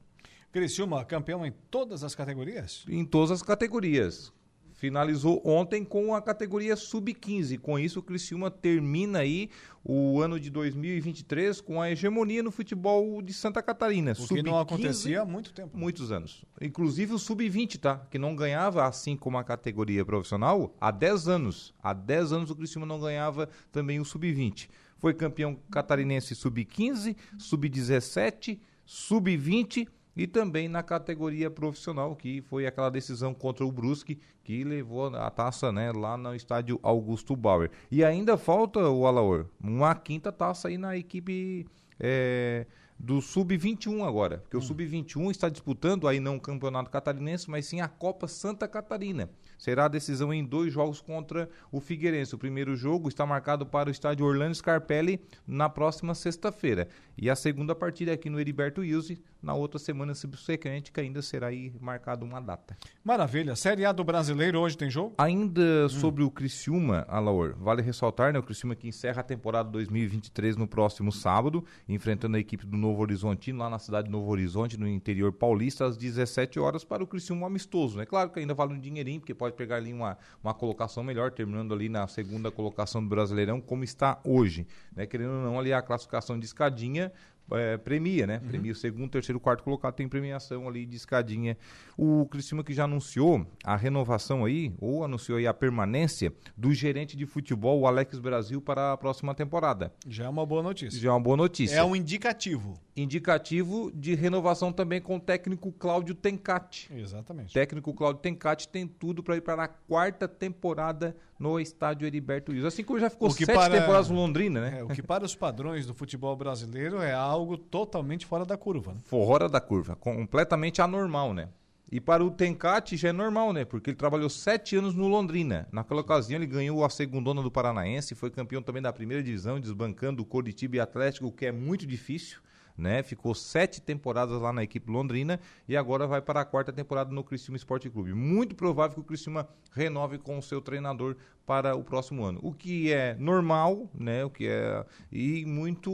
[0.53, 2.85] Criciúma, campeão em todas as categorias?
[2.87, 4.31] Em todas as categorias
[4.79, 7.59] finalizou ontem com a categoria sub-15.
[7.59, 9.49] Com isso, o Criciúma termina aí
[9.83, 14.13] o ano de 2023 com a hegemonia no futebol de Santa Catarina.
[14.17, 15.77] O que não acontecia há muito tempo.
[15.77, 16.45] Muitos anos.
[16.61, 17.97] Inclusive o sub-20, tá?
[18.09, 21.73] Que não ganhava assim como a categoria profissional há 10 anos.
[21.83, 28.59] Há 10 anos o Criciúma não ganhava também o sub-20 foi campeão catarinense sub-15, sub-17,
[28.85, 29.87] sub-20
[30.19, 35.31] e também na categoria profissional, que foi aquela decisão contra o Brusque que levou a
[35.31, 37.71] taça né, lá no estádio Augusto Bauer.
[37.89, 41.65] E ainda falta o Alaor, uma quinta taça aí na equipe
[41.97, 42.65] é,
[42.99, 44.59] do Sub-21 agora, porque hum.
[44.59, 49.29] o Sub-21 está disputando aí não o Campeonato Catarinense, mas sim a Copa Santa Catarina.
[49.59, 52.33] Será a decisão em dois jogos contra o Figueirense.
[52.33, 56.87] O primeiro jogo está marcado para o estádio Orlando Scarpelli na próxima sexta-feira.
[57.17, 61.21] E a segunda partida é aqui no Heriberto Wilson, na outra semana subsequente, que ainda
[61.21, 62.77] será aí marcado uma data.
[63.03, 63.57] Maravilha.
[63.57, 65.15] Série A do Brasileiro hoje tem jogo?
[65.17, 65.89] Ainda hum.
[65.89, 70.65] sobre o Criciúma, Alaor, vale ressaltar, né, o Criciúma que encerra a temporada 2023 no
[70.65, 74.87] próximo sábado, enfrentando a equipe do Novo Horizontino, lá na cidade de Novo Horizonte, no
[74.87, 77.97] interior paulista, às 17 horas, para o Criciúma amistoso.
[77.97, 78.05] Né?
[78.05, 81.73] Claro que ainda vale um dinheirinho, porque pode pegar ali uma, uma colocação melhor, terminando
[81.73, 84.67] ali na segunda colocação do Brasileirão, como está hoje.
[84.95, 85.05] Né?
[85.05, 87.11] Querendo ou não, ali a classificação de escadinha
[87.51, 88.39] é, premia, né?
[88.43, 88.49] Uhum.
[88.49, 91.57] Premia o segundo, terceiro, quarto colocado, tem premiação ali de escadinha.
[91.97, 97.17] O Criciúma que já anunciou a renovação aí, ou anunciou aí a permanência do gerente
[97.17, 99.93] de futebol, o Alex Brasil, para a próxima temporada.
[100.07, 100.99] Já é uma boa notícia.
[100.99, 101.75] Já é uma boa notícia.
[101.75, 102.79] É um indicativo.
[103.01, 106.89] Indicativo de renovação também com o técnico Cláudio Tencati.
[106.93, 107.51] Exatamente.
[107.51, 112.51] O técnico Cláudio Tencati tem tudo para ir para a quarta temporada no estádio Heriberto
[112.51, 112.67] Wilson.
[112.67, 114.79] Assim como já ficou sete para, temporadas no Londrina, né?
[114.79, 118.91] É, o que para os padrões do futebol brasileiro é algo totalmente fora da curva.
[118.91, 118.99] Né?
[119.05, 121.47] Fora da curva, completamente anormal, né?
[121.89, 123.63] E para o Tencati já é normal, né?
[123.63, 125.69] Porque ele trabalhou sete anos no Londrina.
[125.71, 130.21] Naquela ocasião ele ganhou a segundona do Paranaense, foi campeão também da primeira divisão, desbancando
[130.21, 132.41] o Coritiba e Atlético, o que é muito difícil
[132.79, 133.03] né?
[133.03, 137.23] Ficou sete temporadas lá na equipe londrina e agora vai para a quarta temporada no
[137.23, 138.13] Criciúma Esporte Clube.
[138.13, 141.15] Muito provável que o Criciúma renove com o seu treinador
[141.45, 142.39] para o próximo ano.
[142.41, 144.23] O que é normal, né?
[144.23, 145.91] O que é e muito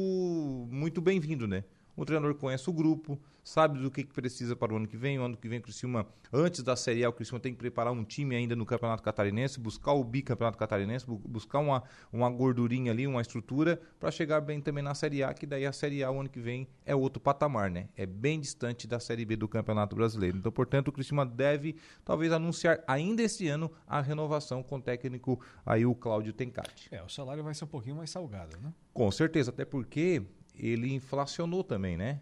[0.69, 1.63] muito bem-vindo, né?
[1.95, 5.17] O treinador conhece o grupo, sabe do que, que precisa para o ano que vem.
[5.19, 7.93] O ano que vem, o Criciúma, antes da Série A, o Criciúma tem que preparar
[7.93, 13.07] um time ainda no Campeonato Catarinense, buscar o bicampeonato catarinense, buscar uma, uma gordurinha ali,
[13.07, 16.19] uma estrutura, para chegar bem também na Série A, que daí a Série A, o
[16.19, 17.87] ano que vem, é outro patamar, né?
[17.95, 20.37] É bem distante da Série B do Campeonato Brasileiro.
[20.37, 25.39] Então, portanto, o Criciúma deve, talvez, anunciar ainda esse ano a renovação com o técnico
[25.65, 26.89] aí, o Cláudio Tencati.
[26.91, 28.73] É, o salário vai ser um pouquinho mais salgado, né?
[28.93, 30.23] Com certeza, até porque
[30.57, 32.21] ele inflacionou também, né?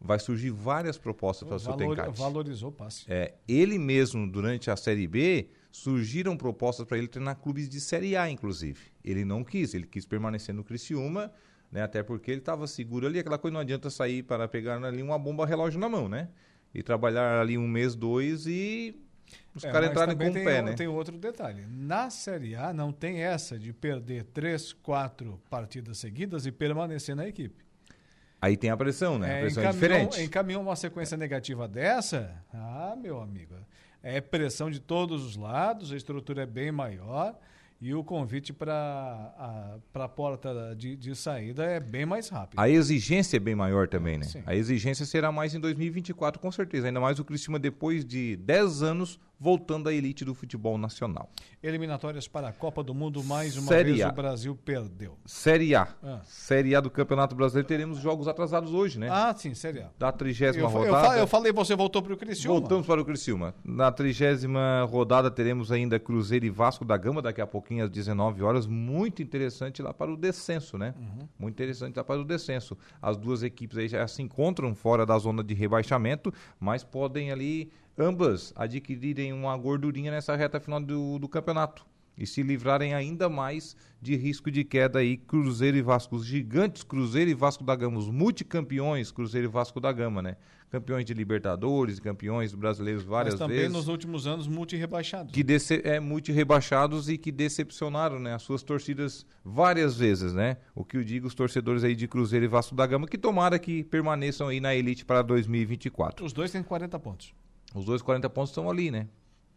[0.00, 2.18] vai surgir várias propostas para o seu Tencate.
[2.18, 3.04] Valorizou o passe.
[3.08, 8.16] É, ele mesmo, durante a Série B, surgiram propostas para ele treinar clubes de Série
[8.16, 8.80] A, inclusive.
[9.04, 11.32] Ele não quis, ele quis permanecer no Criciúma,
[11.70, 13.18] né, até porque ele estava seguro ali.
[13.18, 16.28] Aquela coisa não adianta sair para pegar ali uma bomba relógio na mão, né?
[16.72, 18.94] E trabalhar ali um mês, dois e
[19.54, 20.74] os é, caras entrarem com o pé, né?
[20.74, 21.66] Tem outro detalhe.
[21.68, 27.26] Na Série A não tem essa de perder três, quatro partidas seguidas e permanecer na
[27.26, 27.64] equipe.
[28.40, 29.26] Aí tem a pressão, né?
[29.26, 30.22] A é, pressão é diferente.
[30.22, 33.54] Encaminhou uma sequência negativa dessa, ah, meu amigo,
[34.02, 37.36] é pressão de todos os lados, a estrutura é bem maior
[37.80, 42.58] e o convite para a porta de, de, saída é bem mais rápido.
[42.58, 44.24] A exigência é bem maior também, né?
[44.24, 44.42] Sim.
[44.46, 46.88] A exigência será mais em 2024, com certeza.
[46.88, 51.30] Ainda mais o Criciúma depois de 10 anos voltando à elite do futebol nacional.
[51.62, 54.08] Eliminatórias para a Copa do Mundo, mais uma Série vez a.
[54.08, 55.16] o Brasil perdeu.
[55.24, 55.88] Série A.
[56.02, 56.20] Ah.
[56.24, 59.08] Série A do Campeonato Brasileiro, teremos jogos atrasados hoje, né?
[59.10, 59.90] Ah, sim, Série A.
[59.98, 61.14] Da trigésima rodada.
[61.16, 62.60] Eu, eu, falei, você voltou para o Criciúma.
[62.60, 63.54] Voltamos para o Criciúma.
[63.64, 68.42] Na trigésima rodada teremos ainda Cruzeiro e Vasco da Gama, daqui a pouquinho às 19
[68.42, 68.66] horas.
[68.66, 70.94] Muito interessante lá para o descenso, né?
[70.98, 71.28] Uhum.
[71.38, 72.76] Muito interessante lá para o descenso.
[73.00, 77.70] As duas equipes aí já se encontram fora da zona de rebaixamento, mas podem ali
[77.98, 81.84] ambas adquirirem uma gordurinha nessa reta final do, do campeonato
[82.18, 86.82] e se livrarem ainda mais de risco de queda aí, Cruzeiro e Vasco, os gigantes
[86.82, 90.36] Cruzeiro e Vasco da Gama, os multicampeões Cruzeiro e Vasco da Gama, né?
[90.70, 93.72] Campeões de Libertadores, campeões brasileiros várias Mas também vezes.
[93.72, 95.32] nos últimos anos multi-rebaixados.
[95.32, 98.34] Que dece é, multi-rebaixados e que decepcionaram, né?
[98.34, 100.58] As suas torcidas várias vezes, né?
[100.74, 103.58] O que eu digo, os torcedores aí de Cruzeiro e Vasco da Gama, que tomara
[103.58, 106.24] que permaneçam aí na elite para 2024.
[106.24, 107.32] Os dois têm 40 pontos.
[107.74, 109.08] Os dois 40 pontos estão ali, né?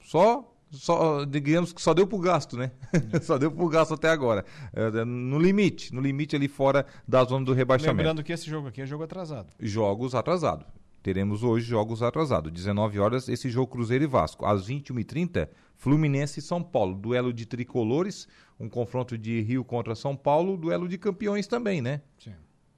[0.04, 2.72] Só, só, digamos que só deu pro gasto, né?
[3.22, 4.46] só deu pro gasto até agora.
[4.74, 7.98] É, no limite, no limite ali fora da zona do rebaixamento.
[7.98, 9.54] Lembrando que esse jogo aqui é jogo atrasado.
[9.60, 10.66] Jogos atrasados.
[11.02, 12.52] Teremos hoje jogos atrasados.
[12.52, 14.46] 19 horas, esse jogo Cruzeiro e Vasco.
[14.46, 16.96] Às 21h30, Fluminense e São Paulo.
[16.96, 18.28] Duelo de tricolores,
[18.60, 22.02] um confronto de Rio contra São Paulo, duelo de campeões também, né?
[22.20, 22.34] Sim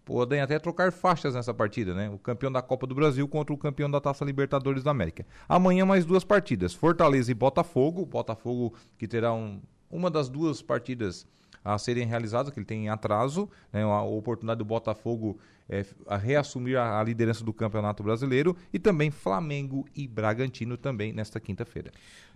[0.05, 2.09] podem até trocar faixas nessa partida, né?
[2.09, 5.25] O campeão da Copa do Brasil contra o campeão da Taça Libertadores da América.
[5.47, 8.05] Amanhã mais duas partidas, Fortaleza e Botafogo.
[8.05, 11.25] Botafogo que terá um, uma das duas partidas
[11.63, 15.39] a serem realizadas, que ele tem atraso, né, a oportunidade do Botafogo
[15.69, 21.13] é, a reassumir a, a, liderança do Campeonato Brasileiro e também Flamengo e Bragantino também
[21.13, 21.91] nesta quinta-feira.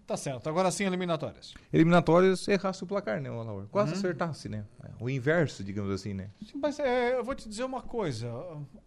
[0.08, 0.48] Tá certo.
[0.48, 1.54] Agora sim, eliminatórias.
[1.72, 3.68] Eliminatórias, errasse o placar, né, Laura?
[3.70, 3.98] Quase uhum.
[3.98, 4.64] acertasse, né?
[5.02, 6.30] O inverso, digamos assim, né?
[6.56, 8.32] Mas é, eu vou te dizer uma coisa.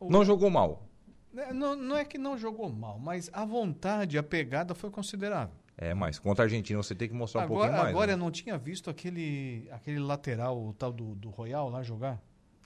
[0.01, 0.11] O...
[0.11, 0.89] Não jogou mal.
[1.37, 5.55] É, não, não é que não jogou mal, mas a vontade, a pegada foi considerável.
[5.77, 7.95] É, mas contra a Argentina você tem que mostrar agora, um pouquinho mais.
[7.95, 8.13] Agora né?
[8.15, 12.19] eu não tinha visto aquele, aquele lateral, o tal do, do Royal lá jogar.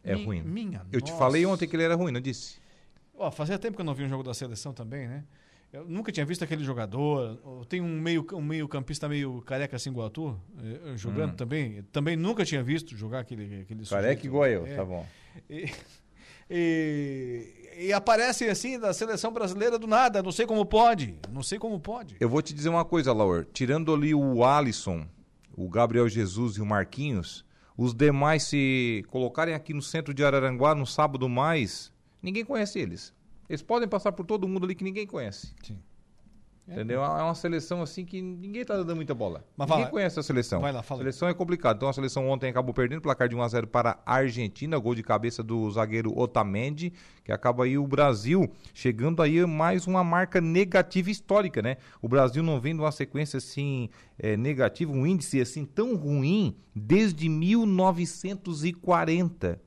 [0.04, 0.42] É Mi, ruim.
[0.42, 1.12] Minha Eu nossa.
[1.12, 2.58] te falei ontem que ele era ruim, não disse?
[3.16, 5.24] Ó, fazia tempo que eu não vi um jogo da seleção também, né?
[5.74, 7.36] Eu nunca tinha visto aquele jogador.
[7.68, 11.36] Tem um meio, um meio campista meio careca assim igual a tu, eh, jogando hum.
[11.36, 11.82] também.
[11.90, 14.24] Também nunca tinha visto jogar aquele, aquele Careca sujeito.
[14.24, 14.76] igual eu, é.
[14.76, 15.04] tá bom.
[15.50, 15.68] E,
[16.48, 20.22] e, e, aparece assim da seleção brasileira do nada.
[20.22, 21.18] Não sei como pode.
[21.28, 22.14] Não sei como pode.
[22.20, 23.44] Eu vou te dizer uma coisa, Laur.
[23.52, 25.04] Tirando ali o Alisson,
[25.56, 27.44] o Gabriel Jesus e o Marquinhos,
[27.76, 33.12] os demais se colocarem aqui no centro de Araranguá no sábado mais, ninguém conhece eles.
[33.48, 35.54] Eles podem passar por todo mundo ali que ninguém conhece.
[35.62, 35.78] Sim.
[36.66, 37.04] Entendeu?
[37.04, 39.44] É uma seleção assim que ninguém está dando muita bola.
[39.54, 40.62] Mas ninguém conhece a seleção.
[40.62, 41.00] Vai lá, fala.
[41.00, 41.76] A seleção é complicado.
[41.76, 44.94] Então a seleção ontem acabou perdendo placar de 1 a 0 para a Argentina, gol
[44.94, 50.40] de cabeça do zagueiro Otamendi, que acaba aí o Brasil chegando aí mais uma marca
[50.40, 51.76] negativa histórica, né?
[52.00, 56.56] O Brasil não vem de uma sequência assim é, negativa, um índice assim tão ruim
[56.74, 59.60] desde 1940.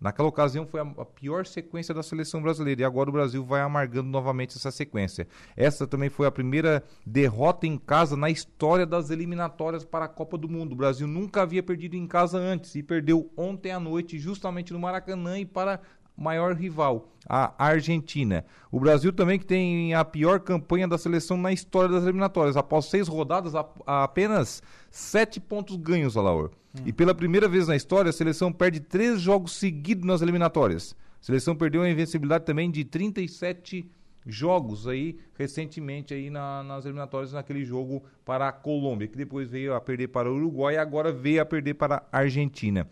[0.00, 4.08] Naquela ocasião foi a, pior sequência da seleção brasileira e agora o Brasil vai amargando
[4.08, 5.28] novamente essa sequência.
[5.54, 10.38] Essa também foi a primeira derrota em casa na história das eliminatórias para a Copa
[10.38, 10.72] do Mundo.
[10.72, 14.78] O Brasil nunca havia perdido em casa antes e perdeu ontem à noite justamente no
[14.78, 15.80] Maracanã e para
[16.20, 18.44] maior rival, a Argentina.
[18.70, 22.58] O Brasil também que tem a pior campanha da seleção na história das eliminatórias.
[22.58, 23.54] Após seis rodadas,
[23.86, 26.50] apenas sete pontos ganhos, Alaor.
[26.76, 26.82] Hum.
[26.84, 30.94] E pela primeira vez na história, a seleção perde três jogos seguidos nas eliminatórias.
[31.22, 33.90] A seleção perdeu a invencibilidade também de 37
[34.26, 39.74] jogos aí recentemente aí na, nas eliminatórias naquele jogo para a Colômbia, que depois veio
[39.74, 42.86] a perder para o Uruguai e agora veio a perder para a Argentina.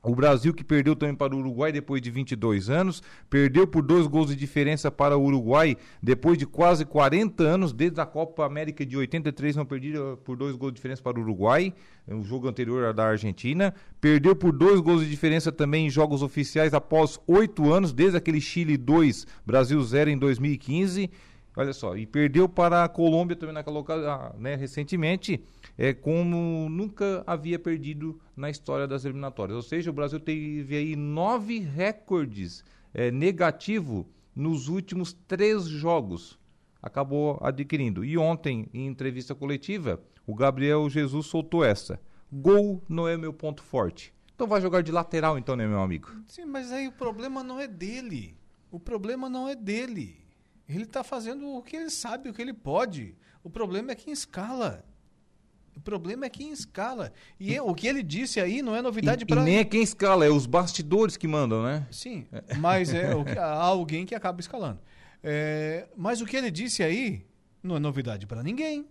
[0.00, 4.06] O Brasil que perdeu também para o Uruguai depois de 22 anos, perdeu por dois
[4.06, 8.86] gols de diferença para o Uruguai depois de quase 40 anos, desde a Copa América
[8.86, 11.74] de 83 não perdia por dois gols de diferença para o Uruguai,
[12.06, 16.72] o jogo anterior da Argentina, perdeu por dois gols de diferença também em jogos oficiais
[16.72, 21.10] após oito anos, desde aquele Chile 2, Brasil 0 em 2015
[21.58, 25.42] Olha só, e perdeu para a Colômbia também naquela ocasião, ah, né, recentemente,
[25.78, 29.54] é, como nunca havia perdido na história das eliminatórias.
[29.54, 36.36] Ou seja, o Brasil teve aí nove recordes é, negativo nos últimos três jogos.
[36.82, 38.04] Acabou adquirindo.
[38.04, 42.00] E ontem, em entrevista coletiva, o Gabriel Jesus soltou essa.
[42.30, 44.12] Gol não é meu ponto forte.
[44.34, 46.10] Então vai jogar de lateral então, né, meu amigo?
[46.26, 48.36] Sim, mas aí o problema não é dele.
[48.70, 50.24] O problema não é dele.
[50.68, 53.16] Ele está fazendo o que ele sabe, o que ele pode.
[53.42, 54.84] O problema é que em escala.
[55.78, 57.12] O problema é quem escala.
[57.38, 59.44] E, e o que ele disse aí não é novidade para.
[59.44, 61.86] nem é quem escala, é os bastidores que mandam, né?
[61.88, 62.26] Sim,
[62.58, 64.80] mas é o que, há alguém que acaba escalando.
[65.22, 67.24] É, mas o que ele disse aí
[67.62, 68.88] não é novidade para ninguém.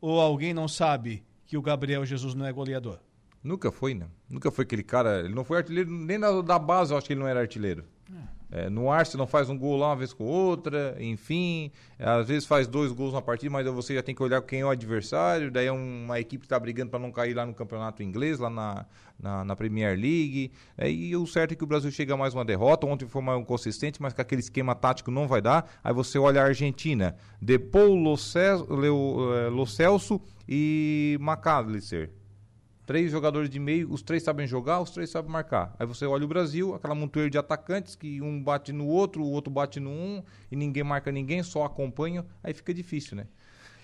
[0.00, 3.00] Ou alguém não sabe que o Gabriel Jesus não é goleador?
[3.42, 4.06] Nunca foi, né?
[4.30, 5.18] Nunca foi aquele cara.
[5.24, 7.84] Ele não foi artilheiro nem da, da base, eu acho que ele não era artilheiro.
[8.12, 8.37] É.
[8.50, 12.66] É, no Arsenal faz um gol lá uma vez com outra, enfim, às vezes faz
[12.66, 15.66] dois gols na partida, mas você já tem que olhar quem é o adversário, daí
[15.66, 18.86] é uma equipe que está brigando para não cair lá no campeonato inglês, lá na,
[19.20, 22.32] na, na Premier League, é, e o certo é que o Brasil chega a mais
[22.32, 25.70] uma derrota, ontem foi mais um consistente, mas com aquele esquema tático não vai dar,
[25.84, 28.16] aí você olha a Argentina, Depou, Lo,
[29.50, 32.10] Lo Celso e McAllister,
[32.88, 35.76] Três jogadores de meio, os três sabem jogar, os três sabem marcar.
[35.78, 39.30] Aí você olha o Brasil, aquela montoeira de atacantes que um bate no outro, o
[39.30, 42.24] outro bate no um e ninguém marca ninguém, só acompanha.
[42.42, 43.26] Aí fica difícil, né?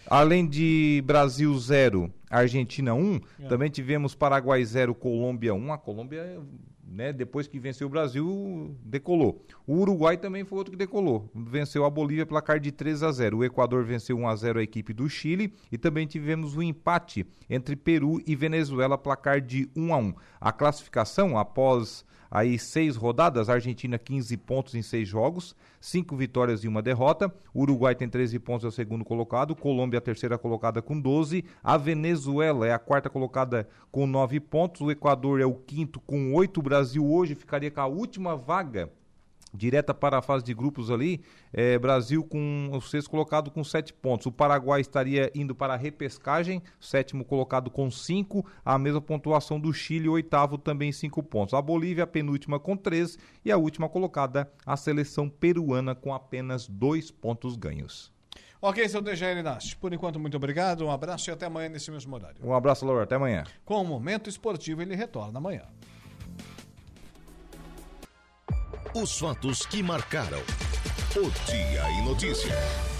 [0.06, 3.46] Além de Brasil 0, Argentina 1, um, é.
[3.46, 5.58] também tivemos Paraguai 0, Colômbia 1.
[5.58, 5.70] Um.
[5.70, 6.40] A Colômbia
[6.86, 9.44] né, depois que venceu o Brasil, decolou.
[9.66, 11.30] O Uruguai também foi outro que decolou.
[11.34, 13.38] Venceu a Bolívia placar de 3 a 0.
[13.38, 17.26] O Equador venceu 1 a 0 a equipe do Chile e também tivemos um empate
[17.48, 20.14] entre Peru e Venezuela placar de 1 a 1.
[20.40, 22.04] A classificação após
[22.34, 27.32] Aí, seis rodadas, Argentina 15 pontos em seis jogos, cinco vitórias e uma derrota.
[27.54, 29.54] O Uruguai tem 13 pontos, é o segundo colocado.
[29.54, 31.44] Colômbia, a terceira colocada com 12.
[31.62, 34.80] A Venezuela é a quarta colocada com 9 pontos.
[34.80, 36.58] O Equador é o quinto com 8.
[36.58, 38.90] O Brasil hoje ficaria com a última vaga
[39.54, 43.92] direta para a fase de grupos ali, é, Brasil com o sexto colocado com sete
[43.92, 44.26] pontos.
[44.26, 49.72] O Paraguai estaria indo para a repescagem, sétimo colocado com cinco, a mesma pontuação do
[49.72, 51.54] Chile, oitavo também cinco pontos.
[51.54, 56.68] A Bolívia, a penúltima com três e a última colocada, a seleção peruana com apenas
[56.68, 58.12] dois pontos ganhos.
[58.66, 59.76] Ok, seu DGL Inácio.
[59.76, 60.86] Por enquanto, muito obrigado.
[60.86, 62.36] Um abraço e até amanhã nesse mesmo horário.
[62.42, 63.02] Um abraço, Laura.
[63.02, 63.44] Até amanhã.
[63.62, 65.64] Com o Momento Esportivo, ele retorna amanhã.
[68.94, 70.40] Os fatos que marcaram
[71.16, 72.93] o Dia em Notícia.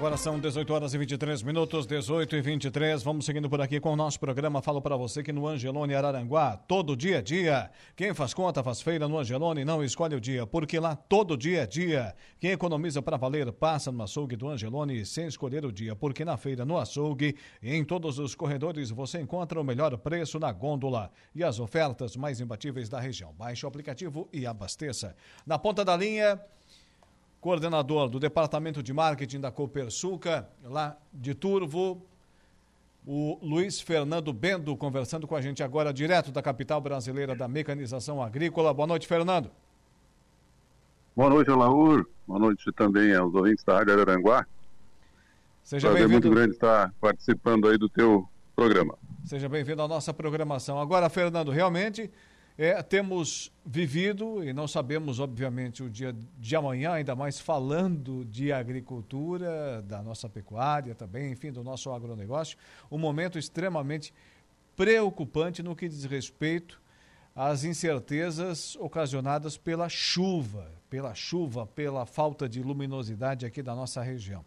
[0.00, 3.02] Agora são 18 horas e 23 minutos, 18 e 23.
[3.02, 4.62] Vamos seguindo por aqui com o nosso programa.
[4.62, 7.70] Falo para você que no Angelone Araranguá, todo dia é dia.
[7.94, 11.64] Quem faz conta, faz feira no Angelone, não escolhe o dia, porque lá todo dia
[11.64, 12.14] é dia.
[12.38, 16.38] Quem economiza para valer, passa no açougue do Angelone sem escolher o dia, porque na
[16.38, 21.10] feira, no açougue e em todos os corredores você encontra o melhor preço na gôndola
[21.34, 23.34] e as ofertas mais imbatíveis da região.
[23.34, 25.14] Baixe o aplicativo e abasteça.
[25.46, 26.40] Na ponta da linha
[27.40, 32.06] coordenador do Departamento de Marketing da Copersuca, lá de Turvo,
[33.06, 38.22] o Luiz Fernando Bendo, conversando com a gente agora, direto da capital brasileira da mecanização
[38.22, 38.74] agrícola.
[38.74, 39.50] Boa noite, Fernando.
[41.16, 42.06] Boa noite, Alaur.
[42.26, 44.46] Boa noite também aos ouvintes da Rádio Araranguá.
[45.64, 46.10] Seja bem-vindo.
[46.10, 48.96] É muito grande estar participando aí do teu programa.
[49.24, 50.78] Seja bem-vindo à nossa programação.
[50.78, 52.10] Agora, Fernando, realmente
[52.62, 58.52] é, temos vivido, e não sabemos, obviamente, o dia de amanhã, ainda mais falando de
[58.52, 62.58] agricultura, da nossa pecuária também, enfim, do nosso agronegócio,
[62.90, 64.12] um momento extremamente
[64.76, 66.78] preocupante no que diz respeito
[67.34, 74.44] às incertezas ocasionadas pela chuva, pela chuva, pela falta de luminosidade aqui da nossa região.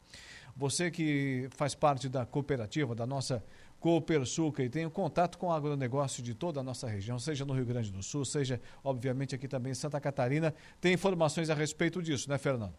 [0.55, 3.43] Você que faz parte da cooperativa, da nossa
[3.83, 7.65] Copersuca e tenho contato com o agronegócio de toda a nossa região, seja no Rio
[7.65, 10.55] Grande do Sul, seja, obviamente, aqui também em Santa Catarina.
[10.79, 12.71] Tem informações a respeito disso, né, Fernando?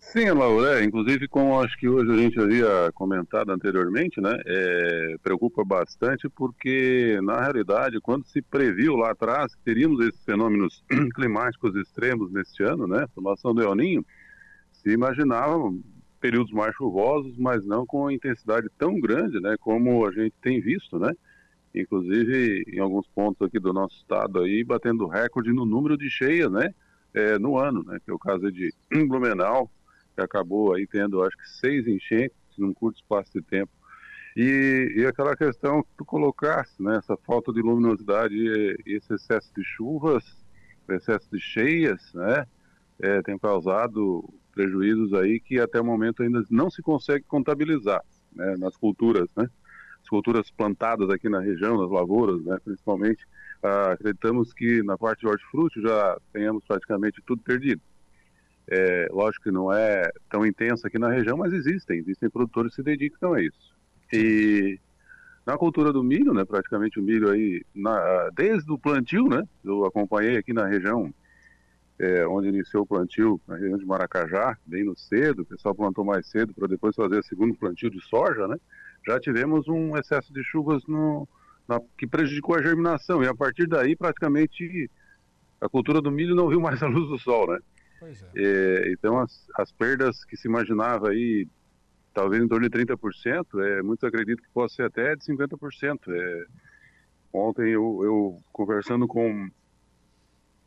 [0.00, 5.14] Sim, Laura, é, inclusive como acho que hoje a gente havia comentado anteriormente, né, é,
[5.22, 10.82] preocupa bastante porque, na realidade, quando se previu lá atrás que teríamos esses fenômenos
[11.14, 14.04] climáticos extremos neste ano, né, formação do El Ninho,
[14.72, 15.72] se imaginava
[16.22, 20.96] períodos mais chuvosos, mas não com intensidade tão grande, né, como a gente tem visto,
[20.96, 21.12] né?
[21.74, 26.50] Inclusive em alguns pontos aqui do nosso estado aí batendo recorde no número de cheias,
[26.50, 26.72] né?
[27.12, 27.98] É, no ano, né?
[28.04, 28.72] Que é o caso de
[29.08, 29.68] Blumenau,
[30.14, 33.72] que acabou aí tendo, acho que seis enchentes num curto espaço de tempo.
[34.36, 36.98] E, e aquela questão que tu colocaste, né?
[36.98, 40.24] Essa falta de luminosidade e esse excesso de chuvas,
[40.88, 42.46] excesso de cheias, né?
[43.00, 44.22] É, tem causado
[44.52, 48.02] prejuízos aí que até o momento ainda não se consegue contabilizar
[48.34, 49.48] né, nas culturas, né?
[50.02, 53.24] As culturas plantadas aqui na região, nas lavouras, né, principalmente,
[53.62, 57.80] ah, acreditamos que na parte de hortifruti já tenhamos praticamente tudo perdido.
[58.68, 62.76] É, lógico que não é tão intenso aqui na região, mas existem, existem produtores que
[62.76, 63.74] se dedicam a isso.
[64.12, 64.78] E
[65.46, 69.84] na cultura do milho, né, praticamente o milho aí, na, desde o plantio, né, eu
[69.84, 71.12] acompanhei aqui na região
[72.02, 76.04] é, onde iniciou o plantio na região de Maracajá, bem no cedo, o pessoal plantou
[76.04, 78.56] mais cedo para depois fazer o segundo plantio de soja, né?
[79.06, 81.28] Já tivemos um excesso de chuvas no,
[81.68, 84.90] na, que prejudicou a germinação e a partir daí praticamente
[85.60, 87.60] a cultura do milho não viu mais a luz do sol, né?
[88.02, 88.12] É.
[88.34, 91.46] É, então as, as perdas que se imaginava aí
[92.12, 95.98] talvez em torno de 30%, é, muitos acreditam que possa ser até de 50%.
[96.08, 96.44] É,
[97.32, 99.48] ontem eu, eu conversando com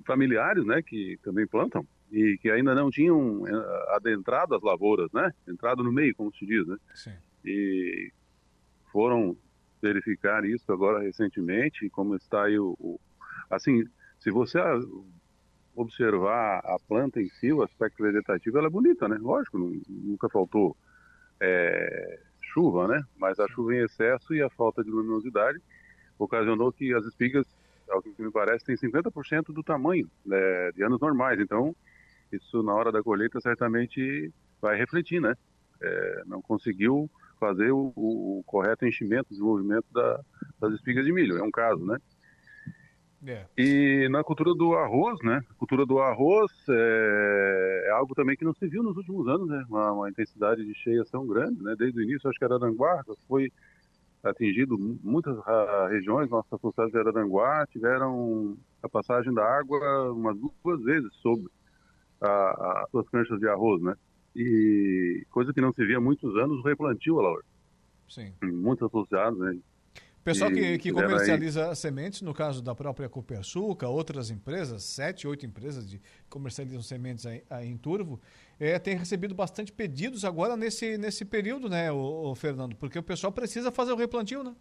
[0.05, 5.31] familiares, né, que também plantam e que ainda não tinham eh, adentrado as lavouras, né,
[5.47, 7.13] entrado no meio, como se diz, né, Sim.
[7.43, 8.11] e
[8.91, 9.35] foram
[9.81, 12.99] verificar isso agora recentemente, como está aí o, o
[13.49, 13.83] assim,
[14.19, 14.59] se você
[15.75, 19.17] observar a planta em si, o aspecto vegetativo, ela é bonita, né?
[19.19, 20.75] Lógico, nunca faltou
[21.39, 23.03] é, chuva, né?
[23.17, 25.61] Mas a chuva em excesso e a falta de luminosidade
[26.17, 27.45] ocasionou que as espigas
[27.89, 31.39] ao que me parece, tem 50% do tamanho né, de anos normais.
[31.39, 31.75] Então,
[32.31, 34.31] isso na hora da colheita certamente
[34.61, 35.33] vai refletir, né?
[35.81, 37.09] É, não conseguiu
[37.39, 40.19] fazer o, o, correto enchimento, desenvolvimento da,
[40.59, 41.37] das espigas de milho.
[41.37, 41.97] É um caso, né?
[43.27, 43.45] É.
[43.57, 45.41] E na cultura do arroz, né?
[45.49, 49.47] A cultura do arroz é, é, algo também que não se viu nos últimos anos,
[49.47, 49.65] né?
[49.67, 51.75] Uma, uma intensidade de cheias tão grande, né?
[51.77, 53.51] Desde o início, acho que era Aranguá, foi
[54.29, 60.81] atingido muitas uh, regiões, nossa sociedade de Araranguá tiveram a passagem da água umas duas
[60.83, 61.49] vezes sobre
[62.21, 63.95] as suas canchas de arroz, né?
[64.35, 67.43] e coisa que não se via há muitos anos, o replantio, Laura.
[68.09, 68.33] Sim.
[68.43, 69.57] Muitos associados, né?
[70.23, 75.45] Pessoal que, E que comercializa sementes, no caso da própria Copersuca, outras empresas, sete, oito
[75.45, 78.19] empresas de comercializam sementes aí, aí em Turvo,
[78.59, 82.75] é, tem recebido bastante pedidos agora nesse, nesse período, né, o, Fernando?
[82.75, 84.55] Porque o pessoal precisa fazer o replantio, né?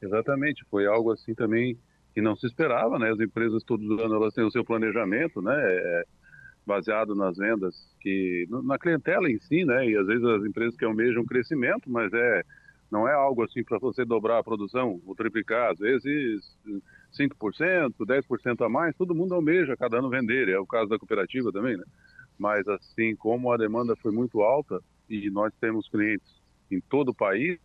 [0.00, 1.78] Exatamente, foi algo assim também
[2.14, 3.10] que não se esperava, né?
[3.10, 5.54] As empresas todos os anos elas têm o seu planejamento, né?
[5.56, 6.04] É,
[6.66, 9.88] baseado nas vendas que na clientela em si, né?
[9.88, 12.42] E às vezes as empresas que almejam crescimento, mas é
[12.90, 16.56] não é algo assim para você dobrar a produção ou triplicar, às vezes
[17.18, 21.50] 5%, 10% a mais, todo mundo almeja cada ano vender, é o caso da cooperativa
[21.52, 21.84] também, né?
[22.38, 27.14] Mas assim, como a demanda foi muito alta e nós temos clientes em todo o
[27.14, 27.58] país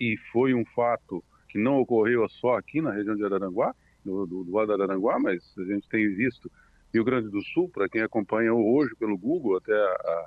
[0.00, 4.44] e foi um fato que não ocorreu só aqui na região de Araranguá, do, do,
[4.44, 6.50] do Araranguá, mas a gente tem visto
[6.92, 10.26] Rio Grande do Sul, para quem acompanha hoje pelo Google, até a, a,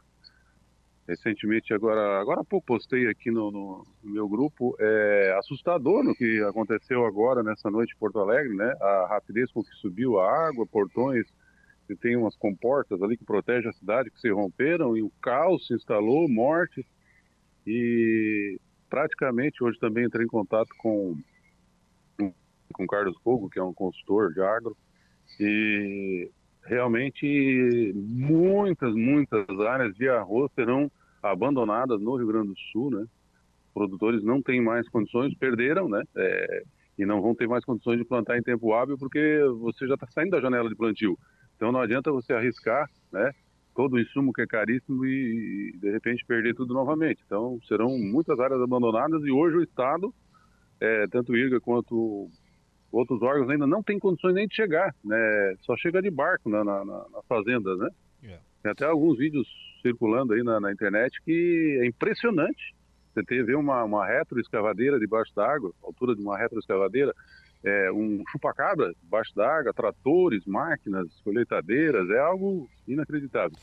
[1.07, 6.15] recentemente, agora, agora há pouco postei aqui no, no, no, meu grupo, é assustador no
[6.15, 8.73] que aconteceu agora nessa noite em Porto Alegre, né?
[8.81, 11.27] A rapidez com que subiu a água, portões,
[11.89, 15.67] e tem umas comportas ali que protegem a cidade que se romperam e o caos
[15.67, 16.86] se instalou, morte.
[17.65, 18.59] E
[18.89, 21.15] praticamente hoje também entrei em contato com
[22.75, 24.75] com Carlos Fogo, que é um consultor de agro,
[25.39, 26.29] e
[26.63, 30.91] realmente muitas, muitas áreas de arroz serão
[31.23, 33.05] abandonadas no Rio Grande do Sul, né?
[33.73, 36.03] Produtores não têm mais condições, perderam, né?
[36.15, 36.63] É,
[36.97, 40.07] e não vão ter mais condições de plantar em tempo hábil porque você já está
[40.07, 41.17] saindo da janela de plantio.
[41.56, 43.32] Então não adianta você arriscar, né?
[43.74, 47.22] Todo o insumo que é caríssimo e, e de repente perder tudo novamente.
[47.26, 50.14] Então serão muitas áreas abandonadas e hoje o Estado,
[50.80, 52.30] é, tanto o IRGA quanto
[52.91, 55.56] outros órgãos ainda não têm condições nem de chegar, né?
[55.62, 57.89] Só chega de barco na, na, nas fazendas, né?
[58.24, 58.43] Yeah.
[58.64, 59.47] Tem até alguns vídeos
[59.82, 62.74] circulando aí na, na, internet que é impressionante.
[63.14, 67.14] Você ter ver uma, uma retroescavadeira debaixo d'água, altura de uma retroescavadeira,
[67.66, 73.57] é, um chupa-cabra debaixo d'água, tratores, máquinas, colheitadeiras, é algo inacreditável.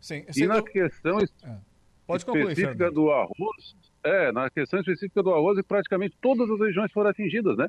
[0.00, 1.58] Sim, e na questão é.
[2.06, 6.90] Pode específica concluir, do arroz, é, na questão específica do arroz, praticamente todas as regiões
[6.90, 7.68] foram atingidas, né?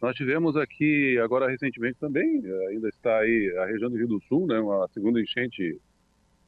[0.00, 4.20] Nós tivemos aqui, agora recentemente também, eh, ainda está aí a região do Rio do
[4.22, 5.78] Sul, né, uma segunda enchente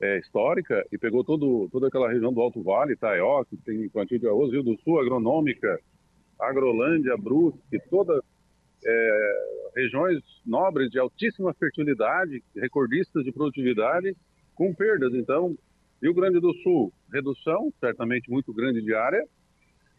[0.00, 4.18] é, histórica, e pegou todo, toda aquela região do Alto Vale, Itaió, que tem plantio
[4.18, 5.78] de arroz, Rio do Sul, Agronômica,
[6.40, 8.22] Agrolândia, Brusque, todas
[8.84, 14.16] é, regiões nobres de altíssima fertilidade, recordistas de produtividade,
[14.54, 15.14] com perdas.
[15.14, 15.56] Então,
[16.02, 19.24] Rio Grande do Sul, redução, certamente muito grande de área.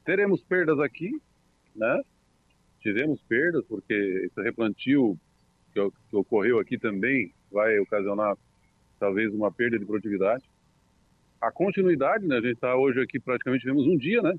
[0.06, 1.12] Teremos perdas aqui,
[1.76, 2.02] né?
[2.84, 5.18] tivemos perdas, porque esse replantio
[5.74, 5.80] que,
[6.10, 8.36] que ocorreu aqui também vai ocasionar
[9.00, 10.44] talvez uma perda de produtividade.
[11.42, 12.38] A continuidade, né?
[12.38, 14.34] A gente está hoje aqui praticamente tivemos um dia, né?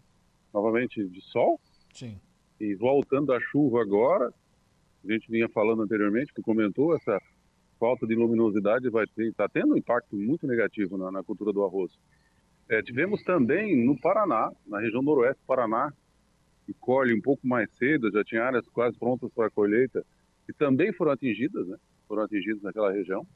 [0.53, 1.59] Novamente de sol.
[1.92, 2.20] Sim.
[2.65, 4.33] E voltando a chuva agora,
[5.05, 7.21] a gente vinha falando anteriormente, que comentou essa
[7.79, 11.93] falta de luminosidade vai está tendo um impacto muito negativo na, na cultura do arroz.
[12.71, 15.93] É, tivemos também no Paraná, na região noroeste do Paraná,
[16.65, 20.03] que colhe um pouco mais cedo, já tinha áreas quase prontas para a colheita,
[20.47, 21.77] que também foram atingidas, né?
[22.09, 23.27] Foram atingidas naquela região.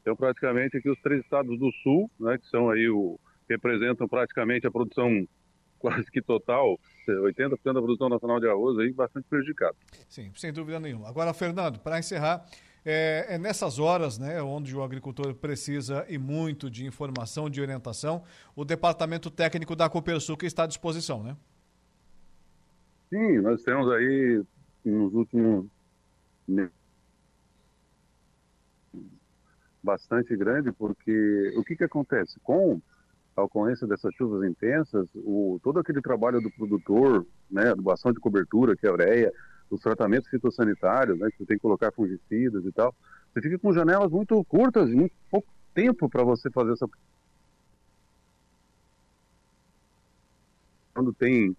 [0.00, 4.68] Então, praticamente aqui os três estados do sul, né, que são aí o representam praticamente
[4.68, 5.26] a produção
[5.82, 6.78] quase que total,
[7.08, 9.76] 80% da produção nacional de arroz aí bastante prejudicado.
[10.08, 11.08] Sim, sem dúvida nenhuma.
[11.08, 12.46] Agora, Fernando, para encerrar,
[12.84, 18.22] é, é, nessas horas, né, onde o agricultor precisa e muito de informação, de orientação,
[18.54, 21.36] o departamento técnico da Copersul está à disposição, né?
[23.10, 24.42] Sim, nós temos aí
[24.84, 25.66] nos últimos
[29.82, 32.38] bastante grande, porque o que, que acontece?
[32.40, 32.80] Com
[33.36, 38.76] a ocorrência dessas chuvas intensas, o, todo aquele trabalho do produtor, né, adubação de cobertura,
[38.76, 39.32] que é a ureia,
[39.70, 42.94] os tratamentos fitossanitários, né, que você tem que colocar fungicidas e tal,
[43.32, 46.86] você fica com janelas muito curtas e muito pouco tempo para você fazer essa.
[50.92, 51.56] Quando tem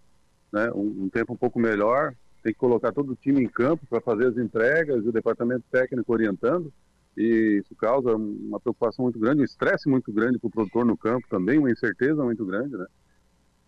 [0.52, 2.14] né, um, um, tempo um pouco melhor,
[2.44, 5.64] tem que colocar todo o time em campo para fazer as entregas, e o departamento
[5.72, 6.72] técnico orientando,
[7.16, 10.98] e isso causa uma preocupação muito grande, um estresse muito grande para o produtor no
[10.98, 12.86] campo também, uma incerteza muito grande, né?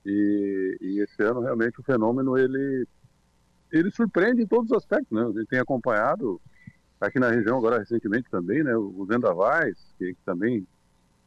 [0.05, 2.87] E, e, esse ano realmente o fenômeno ele
[3.71, 5.23] ele surpreende em todos os aspectos, né?
[5.23, 6.39] A gente tem acompanhado
[7.01, 8.75] aqui na região agora recentemente também, né?
[8.75, 10.65] Os vendavais que, que também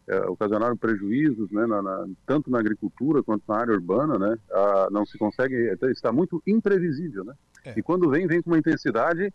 [0.08, 4.88] é, ocasionaram prejuízos, né, na, na, tanto na agricultura quanto na área urbana, né, a,
[4.90, 5.54] não se consegue,
[5.90, 7.34] está muito imprevisível, né,
[7.66, 7.74] é.
[7.76, 9.30] e quando vem, vem com uma intensidade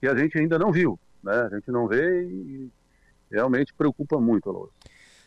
[0.00, 2.70] que a gente ainda não viu, né, a gente não vê e
[3.30, 4.70] realmente preocupa muito, Alô.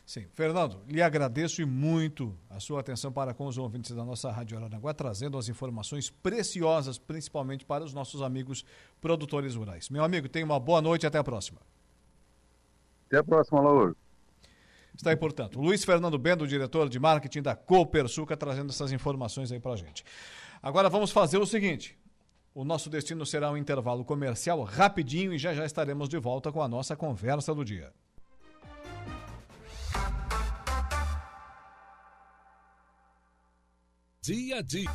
[0.06, 0.26] Sim.
[0.34, 4.58] Fernando, lhe agradeço e muito a sua atenção para com os ouvintes da nossa Rádio
[4.58, 8.66] Aranaguá, trazendo as informações preciosas, principalmente para os nossos amigos
[9.00, 9.90] produtores rurais.
[9.90, 11.62] Meu amigo, tenha uma boa noite e até a próxima.
[13.08, 13.96] Até a próxima, Lauro.
[14.94, 19.60] Está aí, portanto, Luiz Fernando Bendo, diretor de marketing da Copersuca, trazendo essas informações aí
[19.60, 20.04] para a gente.
[20.62, 21.98] Agora vamos fazer o seguinte.
[22.54, 26.62] O nosso destino será um intervalo comercial rapidinho e já já estaremos de volta com
[26.62, 27.94] a nossa conversa do dia.
[34.22, 34.90] Dia a dia.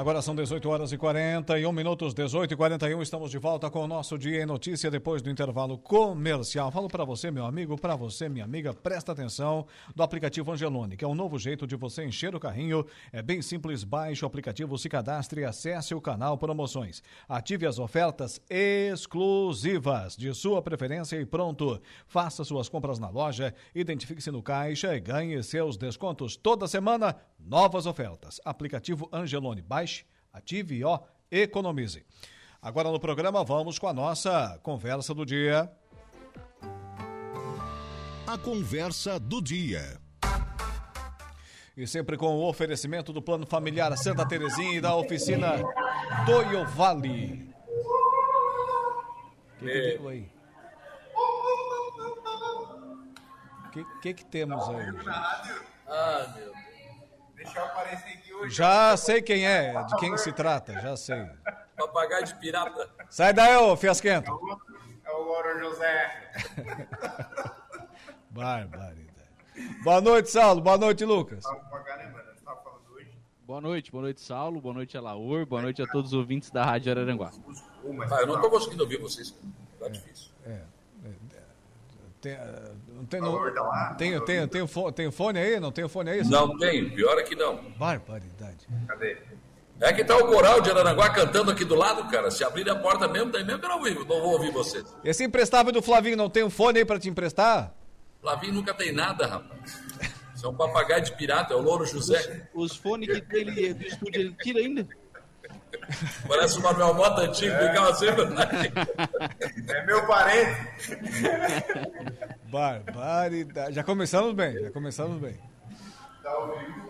[0.00, 3.02] Agora são 18 horas e 41 minutos, 18 e 41.
[3.02, 6.70] Estamos de volta com o nosso Dia em Notícia depois do intervalo comercial.
[6.70, 11.04] Falo para você, meu amigo, para você, minha amiga, presta atenção do aplicativo Angelone, que
[11.04, 12.86] é um novo jeito de você encher o carrinho.
[13.12, 17.02] É bem simples, baixe o aplicativo, se cadastre e acesse o canal Promoções.
[17.28, 21.78] Ative as ofertas exclusivas de sua preferência e pronto.
[22.06, 26.36] Faça suas compras na loja, identifique-se no caixa e ganhe seus descontos.
[26.36, 28.40] Toda semana, novas ofertas.
[28.46, 29.89] Aplicativo Angelone, baixe
[30.32, 31.00] ative e ó,
[31.30, 32.04] economize.
[32.62, 35.70] Agora no programa vamos com a nossa conversa do dia.
[38.26, 39.98] A conversa do dia.
[41.76, 45.54] E sempre com o oferecimento do Plano Familiar Santa Terezinha e da oficina
[46.26, 47.54] Toyo Vale.
[49.56, 50.32] O que, que deu aí?
[53.64, 54.84] O que, que, que temos aí?
[54.84, 55.08] gente?
[55.08, 56.69] Ah, meu Deus.
[57.42, 58.54] Deixa eu aparecer aqui hoje.
[58.54, 61.26] Já sei quem é, de quem se trata, já sei.
[61.74, 62.90] Papagaio de pirata.
[63.08, 64.30] Sai daí, ô fiasquento.
[65.04, 66.32] É o Louro José.
[68.28, 69.00] Barbaridade.
[69.82, 70.60] Boa noite, Saulo.
[70.60, 71.42] Boa noite, Lucas.
[73.46, 74.60] Boa noite, boa noite, Saulo.
[74.60, 75.46] Boa noite, Alaor.
[75.46, 77.30] Boa noite a todos os ouvintes da Rádio Araranguá.
[78.10, 79.34] Ah, eu não tô conseguindo ouvir vocês.
[79.78, 80.30] Tá difícil.
[82.20, 85.58] Tem, eh, não tem, não, tem, tem, tem, o fo- tem o fone aí?
[85.58, 86.22] Não tem o fone aí?
[86.24, 87.56] Não tem, pior é que não.
[87.78, 88.66] Barbaridade.
[88.86, 89.16] Cadê?
[89.80, 92.30] É que tá o coral de Aranaguá cantando aqui do lado, cara.
[92.30, 94.84] Se abrir a porta mesmo, daí mesmo que eu não, ouvi, não vou ouvir vocês.
[95.02, 97.74] Esse emprestável do Flavinho não tem um fone aí pra te emprestar?
[98.22, 99.80] Lavinho nunca tem nada, rapaz.
[100.34, 102.46] Isso é um papagaio de pirata, é o Louro José.
[102.52, 104.86] Os fones que tem ele, do estúdio ele tira ainda.
[106.26, 108.24] Parece o Manuel Mota antigo, ficava sempre.
[109.68, 110.68] É meu parente.
[112.50, 113.74] Barbaridade.
[113.74, 115.36] Já começamos bem, já começamos bem.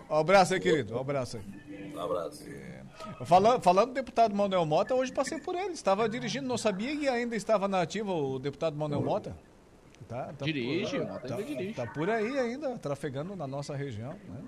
[0.09, 0.95] Um abraço aí, querido.
[0.95, 1.93] Um abraço aí.
[1.95, 2.43] Um abraço.
[3.25, 5.73] Falando, falando do deputado Manuel Mota, hoje passei por ele.
[5.73, 9.35] Estava dirigindo, não sabia que ainda estava na ativa o deputado Manuel Mota.
[10.07, 11.73] Tá, tá Dirige, por, o Mota tá, ainda dirige.
[11.73, 14.11] tá por aí ainda, trafegando na nossa região.
[14.27, 14.41] Né?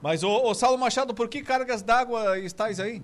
[0.00, 3.02] Mas, ô, ô Saulo Machado, por que cargas d'água estáis aí?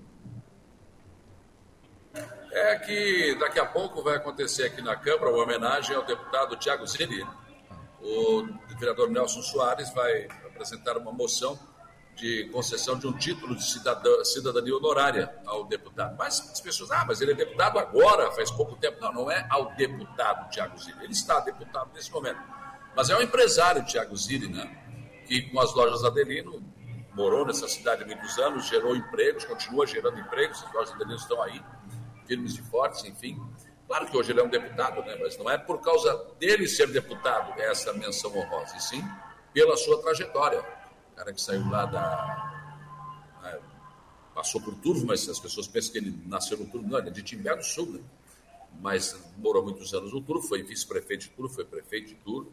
[2.53, 6.87] É que daqui a pouco vai acontecer aqui na Câmara uma homenagem ao deputado Tiago
[6.87, 7.25] Zilli.
[8.01, 8.47] O
[8.79, 11.59] vereador Nelson Soares vai apresentar uma moção
[12.17, 16.17] de concessão de um título de cidadania honorária ao deputado.
[16.19, 19.01] Mas as pessoas, ah, mas ele é deputado agora, faz pouco tempo.
[19.01, 21.05] Não, não é ao deputado Tiago Zilli.
[21.05, 22.41] Ele está deputado nesse momento.
[22.97, 24.77] Mas é o empresário Tiago Zilli, né?
[25.27, 26.63] Que com as lojas Adelino
[27.15, 31.41] morou nessa cidade há muitos anos, gerou empregos, continua gerando empregos, as lojas Adelino estão
[31.43, 31.63] aí
[32.31, 33.43] firmes e fortes, enfim.
[33.89, 35.19] Claro que hoje ele é um deputado, né?
[35.21, 39.05] mas não é por causa dele ser deputado essa menção honrosa, e sim
[39.53, 40.61] pela sua trajetória.
[41.13, 43.43] O cara que saiu lá da.
[43.43, 43.59] né,
[44.33, 47.11] passou por Turvo, mas as pessoas pensam que ele nasceu no Turvo, não, ele é
[47.11, 48.01] de Timbé do Sul, né?
[48.81, 52.53] mas morou muitos anos no Turvo, foi vice-prefeito de Turvo, foi prefeito de Turvo,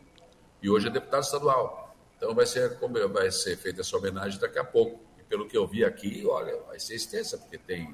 [0.60, 1.96] e hoje é deputado estadual.
[2.18, 2.80] Então vai ser,
[3.14, 5.00] vai ser feita essa homenagem daqui a pouco.
[5.20, 7.94] E pelo que eu vi aqui, olha, vai ser extensa, porque tem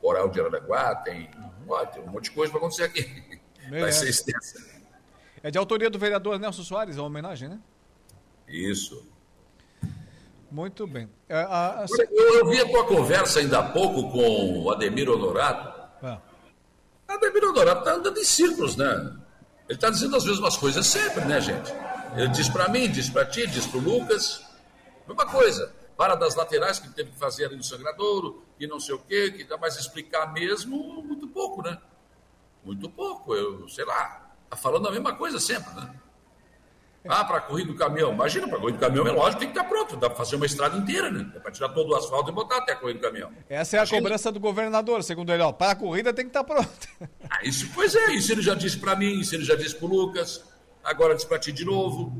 [0.00, 1.28] Coral de Aranaguá, tem,
[1.68, 3.02] olha, tem um monte de coisa para acontecer aqui.
[3.62, 4.00] Vai Merece.
[4.00, 4.64] ser extensa.
[5.42, 7.58] É de autoria do vereador Nelson Soares, a homenagem, né?
[8.48, 9.04] Isso.
[10.50, 11.08] Muito bem.
[11.28, 15.08] É, a- a- Eu, eu vi a tua conversa ainda há pouco com o Ademir
[15.10, 15.78] Honorato.
[16.02, 16.18] Ah.
[17.06, 18.86] Ademir Honorato está andando em círculos, né?
[19.68, 21.70] Ele está dizendo as mesmas coisas sempre, né, gente?
[22.16, 24.42] Ele diz para mim, diz para ti, diz para o Lucas.
[25.06, 25.70] Mesma coisa.
[25.98, 29.00] Para das laterais que ele teve que fazer ali no sangradouro e não sei o
[29.00, 31.76] quê, que dá mais explicar mesmo, muito pouco, né?
[32.64, 33.34] Muito pouco.
[33.34, 35.92] Eu, sei lá, tá falando a mesma coisa sempre, né?
[37.08, 38.12] Ah, para corrida do caminhão.
[38.12, 39.96] Imagina, para corrida do caminhão é lógico, tem que estar pronto.
[39.96, 41.28] Dá para fazer uma estrada inteira, né?
[41.34, 43.32] Dá para tirar todo o asfalto e botar até a corrida do caminhão.
[43.48, 44.00] Essa é a Imagina.
[44.00, 45.42] cobrança do governador, segundo ele.
[45.42, 46.88] Ó, para a corrida tem que estar pronto.
[47.28, 49.86] Ah, isso, pois é, isso ele já disse para mim, isso ele já disse para
[49.86, 50.44] o Lucas,
[50.84, 52.12] agora disse para ti de novo.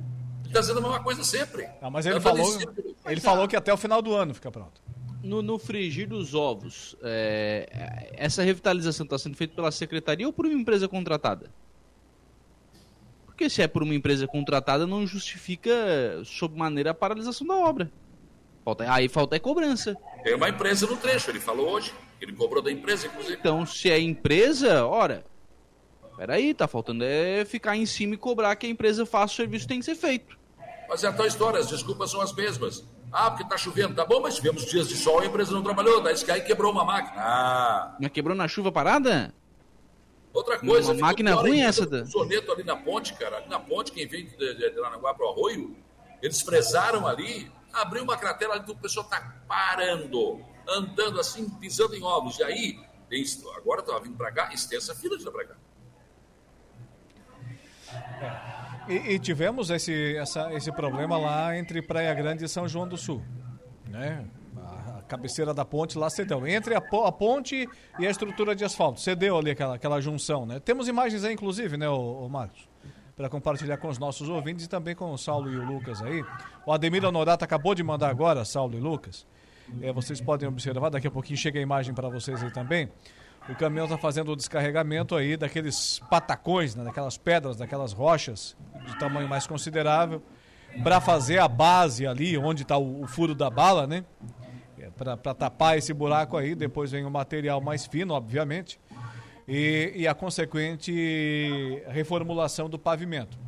[0.49, 1.69] Ele está dizendo a mesma coisa sempre.
[1.81, 2.97] Não, mas ele falou, círculo.
[3.07, 4.81] ele falou que até o final do ano fica pronto.
[5.23, 10.47] No, no frigir dos ovos, é, essa revitalização está sendo feita pela secretaria ou por
[10.47, 11.51] uma empresa contratada?
[13.27, 15.71] Porque se é por uma empresa contratada, não justifica
[16.25, 17.93] sob maneira a paralisação da obra.
[18.65, 19.97] Falta, aí falta é cobrança.
[20.25, 21.93] Tem uma empresa no trecho, ele falou hoje.
[22.21, 23.37] Ele cobrou da empresa, inclusive.
[23.39, 25.25] Então, se é empresa, ora,
[26.19, 29.65] peraí, tá faltando é ficar em cima e cobrar que a empresa faça o serviço
[29.65, 30.37] que tem que ser feito.
[30.89, 32.85] Mas é a tal história, as desculpas são as mesmas.
[33.13, 35.63] Ah, porque tá chovendo, tá bom, mas tivemos dias de sol e a empresa não
[35.63, 37.23] trabalhou, daí Sky quebrou uma máquina.
[37.23, 37.97] Ah.
[38.01, 39.33] Mas quebrou na chuva parada?
[40.33, 43.61] Outra coisa, Uma máquina ruim essa da- O soneto ali na ponte, cara, ali na
[43.61, 45.77] ponte, quem vem de, de, de Aranaguá pro Arroio,
[46.21, 52.03] eles fresaram ali, abriu uma cratera ali, o pessoal tá parando, andando assim, pisando em
[52.03, 52.39] ovos.
[52.39, 53.25] E aí, tem,
[53.57, 55.55] agora tava vindo pra cá, extensa fila de lá pra cá.
[58.89, 62.97] E, e tivemos esse, essa- esse problema lá entre Praia Grande e São João do
[62.97, 63.23] Sul.
[63.87, 64.25] Né?
[64.57, 66.47] A, a cabeceira da ponte lá cedeu.
[66.47, 67.69] Entre a, a ponte
[67.99, 69.01] e a estrutura de asfalto.
[69.01, 70.47] Cedeu ali aquela, aquela junção.
[70.47, 70.59] Né?
[70.59, 72.67] Temos imagens aí, inclusive, né, o, Marcos?
[73.15, 76.25] Para compartilhar com os nossos ouvintes e também com o Saulo e o Lucas aí.
[76.65, 79.27] O Ademir Honorato acabou de mandar agora, Saulo e Lucas.
[79.83, 82.89] É, vocês podem observar, daqui a pouquinho chega a imagem para vocês aí também.
[83.49, 88.55] O caminhão está fazendo o descarregamento aí daqueles patacões, né, daquelas pedras, daquelas rochas
[88.87, 90.23] de tamanho mais considerável,
[90.83, 94.05] para fazer a base ali, onde está o, o furo da bala, né?
[94.97, 96.55] Para tapar esse buraco aí.
[96.55, 98.79] Depois vem o material mais fino, obviamente,
[99.47, 103.39] e, e a consequente reformulação do pavimento,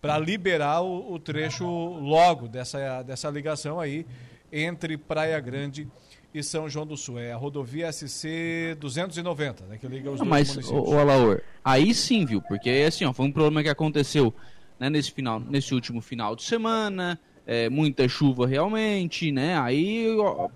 [0.00, 4.06] para liberar o, o trecho logo dessa, dessa ligação aí
[4.50, 6.09] entre Praia Grande e
[6.42, 7.18] São João do Sul.
[7.18, 10.88] É a rodovia SC 290, né, que liga os Não, dois mas, municípios.
[10.88, 12.40] o, Alaor, aí sim, viu?
[12.42, 14.34] Porque assim, ó, foi um problema que aconteceu
[14.78, 19.58] né, nesse, final, nesse último final de semana, é, muita chuva realmente, né?
[19.58, 20.48] Aí ó,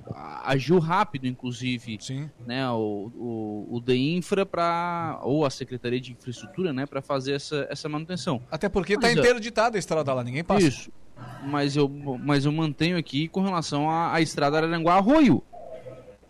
[0.45, 1.99] agiu rápido, inclusive,
[2.47, 7.67] né, o, o, o DEINFRA pra, ou a Secretaria de Infraestrutura, né, para fazer essa,
[7.69, 8.41] essa manutenção.
[8.51, 10.67] Até porque está Mas, interditada a estrada lá, ninguém passa.
[10.67, 10.93] Isso.
[11.45, 15.43] Mas eu, mas eu mantenho aqui com relação à, à estrada Araranguá-Arroio.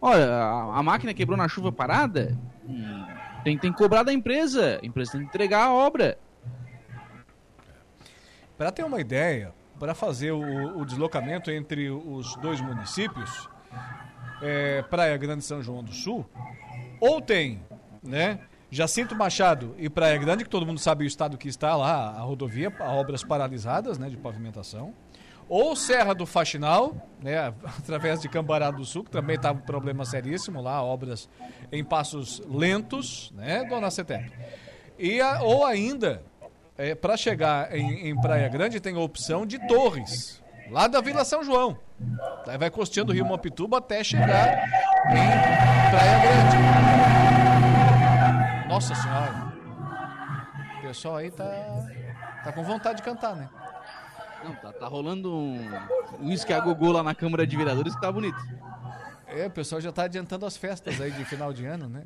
[0.06, 2.38] Olha, a, a máquina quebrou na chuva parada,
[3.42, 4.78] tem, tem que cobrar da empresa.
[4.82, 6.18] A empresa tem que entregar a obra.
[8.58, 13.48] Para ter uma ideia, para fazer o, o deslocamento entre os dois municípios,
[14.42, 16.28] é, Praia Grande e São João do Sul,
[17.00, 17.62] ou tem,
[18.02, 18.40] né,
[18.70, 22.20] Jacinto Machado e Praia Grande, que todo mundo sabe o estado que está lá, a
[22.20, 24.92] rodovia, obras paralisadas, né, de pavimentação,
[25.48, 30.04] ou Serra do Faxinal, né, através de Cambará do Sul, que também estava um problema
[30.04, 31.28] seríssimo lá, obras
[31.70, 34.32] em passos lentos, né, dona Cetep?
[34.98, 36.22] E a, ou ainda,
[37.00, 41.42] para chegar em, em Praia Grande, tem a opção de Torres, lá da Vila São
[41.42, 41.76] João.
[42.46, 44.64] Daí vai costeando o Rio Mopituba até chegar
[45.08, 46.56] em Praia Grande.
[48.68, 49.52] Nossa Senhora.
[50.78, 51.44] O pessoal aí tá,
[52.44, 53.48] tá com vontade de cantar, né?
[54.44, 55.70] Não, tá, tá rolando um,
[56.22, 58.36] uísque a gogô lá na Câmara de Vereadores que tá bonito.
[59.26, 62.04] É, o pessoal já está adiantando as festas aí de final de ano, né?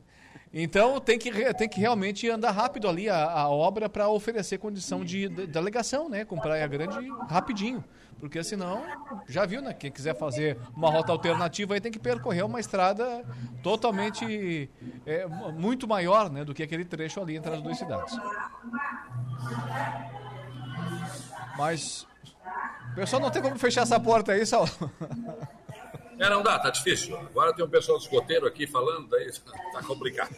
[0.55, 5.05] Então tem que, tem que realmente andar rápido ali a, a obra para oferecer condição
[5.05, 6.25] de, de delegação, né?
[6.25, 6.97] Com Praia Grande
[7.29, 7.85] rapidinho.
[8.19, 8.83] Porque senão,
[9.29, 9.73] já viu, né?
[9.75, 13.25] Quem quiser fazer uma rota alternativa aí tem que percorrer uma estrada
[13.63, 14.69] totalmente
[15.07, 18.17] é, mu- muito maior né, do que aquele trecho ali entre as duas cidades.
[21.57, 22.07] Mas
[22.99, 24.69] pessoal não tem como fechar essa porta aí, Saulo.
[26.21, 27.17] É, não dá, tá difícil.
[27.17, 29.31] Agora tem um pessoal do escoteiro aqui falando, daí
[29.73, 30.35] tá complicado.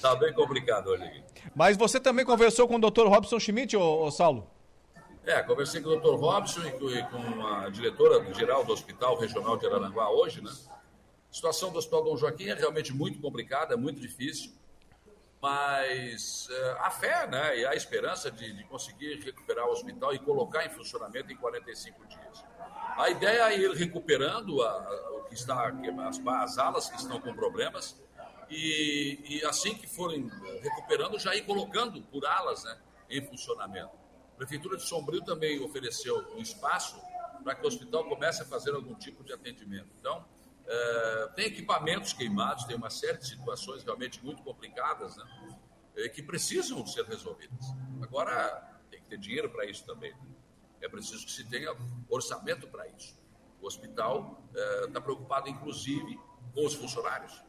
[0.00, 1.22] tá bem complicado hoje aqui.
[1.54, 3.06] Mas você também conversou com o Dr.
[3.06, 4.50] Robson Schmidt, ô, ô Saulo?
[5.24, 6.16] É, conversei com o Dr.
[6.16, 10.50] Robson e com, e com a diretora geral do Hospital Regional de Araranguá hoje, né?
[10.50, 14.50] A situação do Hospital Dom Joaquim é realmente muito complicada, é muito difícil,
[15.42, 20.18] mas eh, a fé né, e a esperança de, de conseguir recuperar o hospital e
[20.20, 22.44] colocar em funcionamento em 45 dias.
[22.96, 25.68] A ideia é ir recuperando a- o que está,
[26.08, 28.00] as, as alas que estão com problemas
[28.48, 30.28] e, e assim que forem
[30.62, 32.78] recuperando, já ir colocando por alas né,
[33.10, 33.90] em funcionamento.
[34.34, 37.00] A Prefeitura de Sombrio também ofereceu um espaço
[37.42, 39.88] para que o hospital comece a fazer algum tipo de atendimento.
[39.98, 40.24] Então,
[40.66, 45.24] eh, tem equipamentos queimados, tem uma série de situações realmente muito complicadas, né,
[45.96, 47.66] eh, que precisam ser resolvidas.
[48.02, 50.12] Agora, tem que ter dinheiro para isso também.
[50.12, 50.26] né?
[50.80, 51.74] É preciso que se tenha
[52.08, 53.16] orçamento para isso.
[53.60, 54.42] O hospital
[54.84, 56.18] está preocupado, inclusive,
[56.52, 57.40] com os funcionários.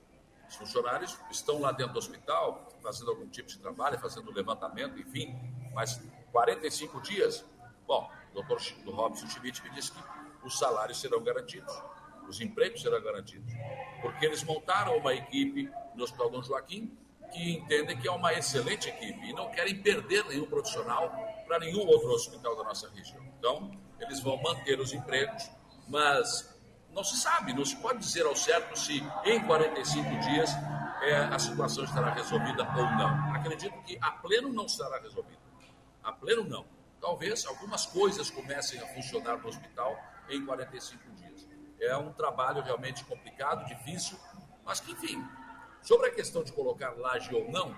[0.47, 5.35] Os funcionários estão lá dentro do hospital, fazendo algum tipo de trabalho, fazendo levantamento, enfim,
[5.73, 5.99] mas
[6.31, 7.43] 45 dias.
[7.87, 9.99] Bom, o doutor Robson Schmidt me disse que
[10.43, 11.73] os salários serão garantidos,
[12.27, 13.53] os empregos serão garantidos,
[14.01, 16.97] porque eles montaram uma equipe no Hospital Dom Joaquim
[17.31, 21.09] que entendem que é uma excelente equipe e não querem perder nenhum profissional
[21.47, 23.23] para nenhum outro hospital da nossa região.
[23.39, 25.49] Então, eles vão manter os empregos,
[25.87, 26.53] mas
[26.91, 30.51] não se sabe, não se pode dizer ao certo se em 45 dias
[31.01, 33.35] é, a situação estará resolvida ou não.
[33.35, 35.41] Acredito que a pleno não estará resolvida.
[36.03, 36.65] A pleno não.
[37.01, 39.99] Talvez algumas coisas comecem a funcionar no hospital
[40.29, 41.12] em 45 dias.
[41.83, 44.17] É um trabalho realmente complicado, difícil,
[44.65, 45.23] mas que, enfim,
[45.81, 47.75] sobre a questão de colocar laje ou não,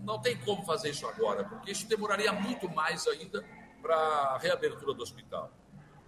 [0.00, 3.44] não tem como fazer isso agora, porque isso demoraria muito mais ainda
[3.80, 5.50] para a reabertura do hospital.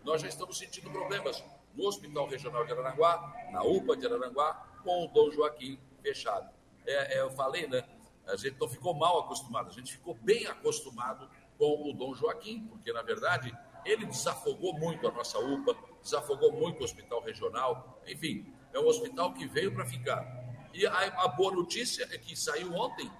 [0.04, 1.42] Nós já estamos sentindo problemas
[1.74, 6.48] no Hospital Regional de Araranguá, na UPA de Araranguá, com o Dom Joaquim fechado.
[6.86, 7.82] É, é, eu falei, né?
[8.26, 12.66] A gente não ficou mal acostumado, a gente ficou bem acostumado com o Dom Joaquim,
[12.66, 13.56] porque, na verdade,
[13.86, 19.32] ele desafogou muito a nossa UPA, desafogou muito o Hospital Regional, enfim, é um hospital
[19.32, 20.24] que veio para ficar.
[20.72, 23.10] E a, a boa notícia é que saiu ontem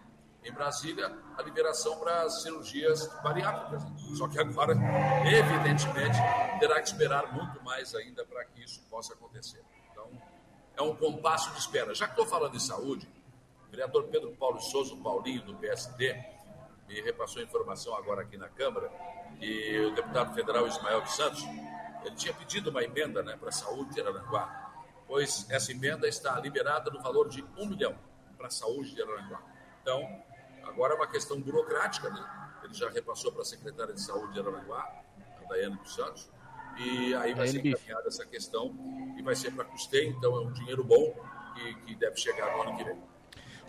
[0.45, 3.83] em Brasília a liberação para cirurgias bariátricas.
[4.17, 4.75] Só que agora,
[5.27, 6.19] evidentemente,
[6.61, 9.65] terá que esperar muito mais ainda para que isso possa acontecer.
[9.91, 10.11] Então,
[10.77, 11.95] é um compasso de espera.
[11.95, 13.09] Já que estou falando de saúde,
[13.67, 16.15] o vereador Pedro Paulo Souza, o Paulinho, do PSD,
[16.89, 18.91] me repassou informação agora aqui na Câmara,
[19.41, 21.43] e o deputado federal Ismael dos Santos,
[22.05, 24.73] ele tinha pedido uma emenda né, para a saúde de Araranguá,
[25.07, 27.97] pois essa emenda está liberada no valor de um milhão
[28.37, 29.43] para a saúde de Araranguá.
[29.83, 30.25] Então,
[30.67, 32.51] Agora é uma questão burocrática, né?
[32.63, 34.83] Ele já repassou para a secretária de saúde de Aranaguá,
[35.41, 36.29] a Daiane dos Santos,
[36.77, 38.75] e aí vai ser encaminhada essa questão
[39.17, 41.15] e vai ser para custeio, então é um dinheiro bom
[41.55, 43.01] que, que deve chegar no ano que vem.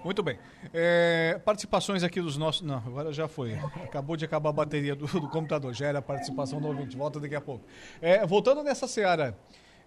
[0.04, 0.38] Muito bem.
[0.74, 2.62] É, participações aqui dos nossos.
[2.62, 3.56] Não, agora já foi.
[3.84, 5.74] Acabou de acabar a bateria do, do computador.
[5.74, 6.96] Já era a participação do ouvinte.
[6.96, 7.66] Volta daqui a pouco.
[8.02, 9.38] É, voltando nessa seara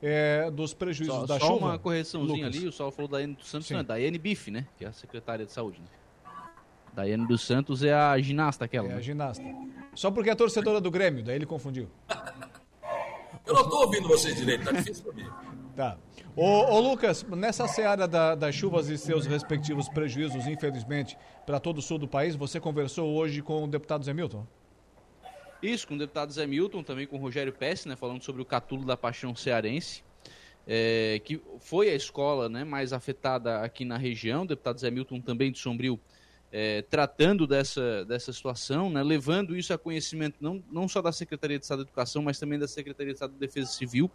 [0.02, 1.66] é, dos prejuízos só, da só chuva.
[1.66, 2.58] uma correçãozinha Lucas.
[2.58, 2.68] ali.
[2.68, 3.74] O Sol falou da N dos Santos, Sim.
[3.74, 4.66] não é da NBIF, né?
[4.76, 5.80] Que é a secretária de saúde.
[5.80, 5.86] Né?
[6.92, 8.88] Daiane dos Santos é a ginasta aquela.
[8.88, 8.96] É né?
[8.96, 9.44] a ginasta.
[9.94, 11.88] Só porque é torcedora do Grêmio, daí ele confundiu.
[13.46, 15.30] Eu não estou ouvindo vocês direito, tá difícil para mim.
[15.76, 15.96] Tá.
[16.36, 21.78] Ô, ô, Lucas, nessa seara da- das chuvas e seus respectivos prejuízos, infelizmente, para todo
[21.78, 24.46] o sul do país, você conversou hoje com o deputado Zé Milton?
[25.62, 28.44] Isso, com o deputado Zé Milton, também com o Rogério Pesce, né, falando sobre o
[28.44, 30.02] Catulo da Paixão Cearense,
[30.66, 34.44] é, que foi a escola né, mais afetada aqui na região.
[34.44, 36.00] O deputado Zé Milton também de Sombrio
[36.52, 41.58] é, tratando dessa, dessa situação, né, levando isso a conhecimento não, não só da Secretaria
[41.58, 44.10] de Estado da Educação, mas também da Secretaria de Estado da Defesa Civil.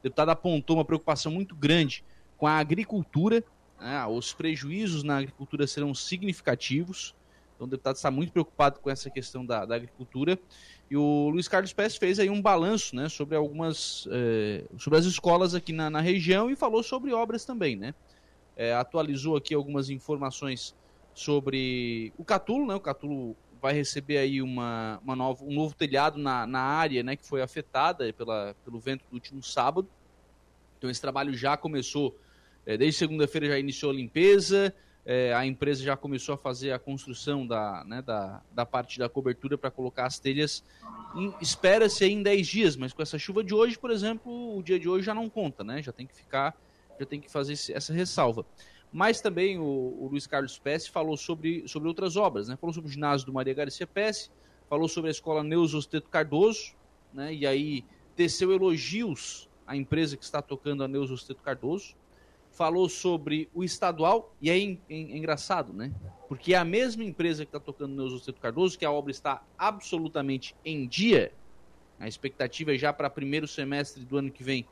[0.00, 2.04] O deputado apontou uma preocupação muito grande
[2.36, 3.44] com a agricultura,
[3.80, 7.14] né, os prejuízos na agricultura serão significativos.
[7.54, 10.38] Então o deputado está muito preocupado com essa questão da, da agricultura.
[10.88, 14.08] E o Luiz Carlos Pérez fez aí um balanço né, sobre algumas.
[14.12, 17.94] eh, sobre as escolas aqui na, na região e falou sobre obras também, né?
[18.56, 20.74] Eh, atualizou aqui algumas informações
[21.12, 22.76] sobre o Catulo, né?
[22.76, 27.16] O Catulo vai receber aí uma, uma nova, um novo telhado na, na área né,
[27.16, 29.88] que foi afetada pela, pelo vento do último sábado.
[30.76, 32.16] Então esse trabalho já começou,
[32.64, 36.78] eh, desde segunda-feira já iniciou a limpeza, eh, a empresa já começou a fazer a
[36.78, 40.62] construção da, né, da, da parte da cobertura para colocar as telhas.
[41.40, 44.88] Espera-se em 10 dias, mas com essa chuva de hoje, por exemplo, o dia de
[44.88, 45.82] hoje já não conta, né?
[45.82, 46.54] Já tem que ficar,
[47.00, 48.44] já tem que fazer essa ressalva.
[48.92, 52.56] Mas também o, o Luiz Carlos Pesce falou sobre, sobre outras obras, né?
[52.56, 54.30] Falou sobre o ginásio do Maria Garcia Pesce,
[54.68, 56.74] falou sobre a escola Neuza Osteto Cardoso,
[57.12, 57.32] né?
[57.32, 57.84] E aí
[58.16, 61.94] teceu elogios à empresa que está tocando a Neuza Osteto Cardoso.
[62.50, 65.92] Falou sobre o estadual, e aí é, é engraçado, né?
[66.26, 69.42] Porque é a mesma empresa que está tocando Neuza Osteto Cardoso, que a obra está
[69.56, 71.32] absolutamente em dia,
[72.00, 74.66] a expectativa é já para primeiro semestre do ano que vem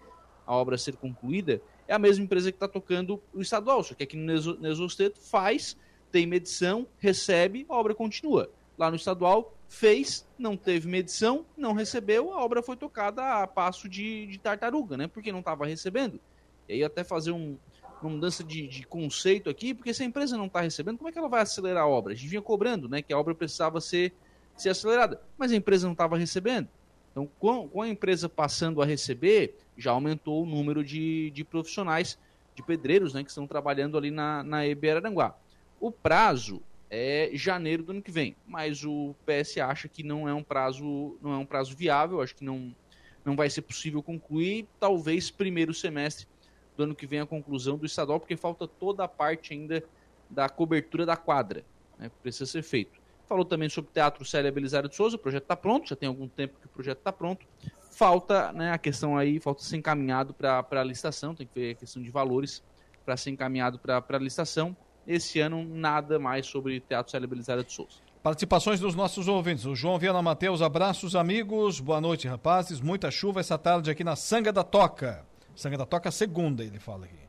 [0.46, 4.02] a obra ser concluída, é a mesma empresa que está tocando o estadual, só que
[4.02, 5.76] aqui no Neso- Nesosteto faz,
[6.10, 8.50] tem medição, recebe, a obra continua.
[8.78, 13.88] Lá no estadual fez, não teve medição, não recebeu, a obra foi tocada a passo
[13.88, 15.06] de, de tartaruga, né?
[15.06, 16.20] Porque não estava recebendo.
[16.68, 17.56] E aí até fazer um,
[18.02, 21.12] uma mudança de, de conceito aqui, porque se a empresa não está recebendo, como é
[21.12, 22.12] que ela vai acelerar a obra?
[22.12, 23.02] A gente vinha cobrando, né?
[23.02, 24.12] Que a obra precisava ser,
[24.56, 26.68] ser acelerada, mas a empresa não estava recebendo.
[27.16, 32.18] Então, com, com a empresa passando a receber, já aumentou o número de, de profissionais,
[32.54, 35.34] de pedreiros, né, que estão trabalhando ali na, na EB Araranguá.
[35.80, 36.60] O prazo
[36.90, 41.16] é janeiro do ano que vem, mas o PS acha que não é um prazo,
[41.22, 42.76] não é um prazo viável, acho que não,
[43.24, 46.28] não vai ser possível concluir, talvez primeiro semestre
[46.76, 49.82] do ano que vem a conclusão do estadual, porque falta toda a parte ainda
[50.28, 51.64] da cobertura da quadra,
[51.98, 53.05] né, precisa ser feito.
[53.28, 56.08] Falou também sobre o Teatro Célia Belisário de Souza, o projeto está pronto, já tem
[56.08, 57.44] algum tempo que o projeto está pronto.
[57.90, 61.74] Falta né, a questão aí, falta ser encaminhado para a licitação, tem que ver a
[61.74, 62.62] questão de valores
[63.04, 64.76] para ser encaminhado para a licitação.
[65.06, 68.06] esse ano nada mais sobre Teatro Célebre Elizada de Souza.
[68.22, 69.64] Participações dos nossos ouvintes.
[69.66, 71.78] O João Viana Mateus, abraços, amigos.
[71.78, 72.80] Boa noite, rapazes.
[72.80, 75.24] Muita chuva essa tarde aqui na Sanga da Toca.
[75.54, 77.25] Sanga da Toca segunda, ele fala aqui.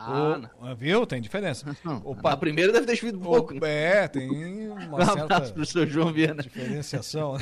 [0.00, 1.04] Ah, o, viu?
[1.04, 1.76] Tem diferença.
[2.04, 2.32] o pa...
[2.32, 3.52] A primeira deve ter chovido pouco.
[3.52, 4.04] O, né?
[4.04, 6.40] É, tem uma certa abraço professor João Viana.
[6.40, 7.36] diferenciação.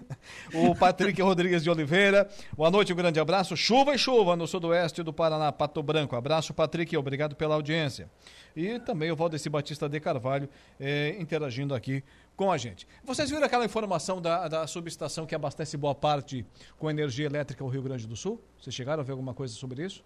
[0.54, 2.26] o Patrick Rodrigues de Oliveira.
[2.56, 3.54] Boa noite, um grande abraço.
[3.58, 6.16] Chuva e chuva no sudoeste do Paraná, Pato Branco.
[6.16, 8.10] Abraço, Patrick, obrigado pela audiência.
[8.56, 10.48] E também o Valdeci Batista de Carvalho
[10.80, 12.02] eh, interagindo aqui
[12.34, 12.88] com a gente.
[13.04, 16.46] Vocês viram aquela informação da, da subestação que abastece boa parte
[16.78, 18.42] com energia elétrica o Rio Grande do Sul?
[18.58, 20.02] Vocês chegaram a ver alguma coisa sobre isso?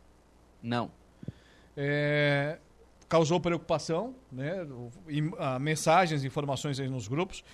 [0.60, 0.90] Não.
[1.76, 2.58] É,
[3.08, 4.66] causou preocupação, né?
[5.38, 7.44] Ah, mensagens, informações aí nos grupos,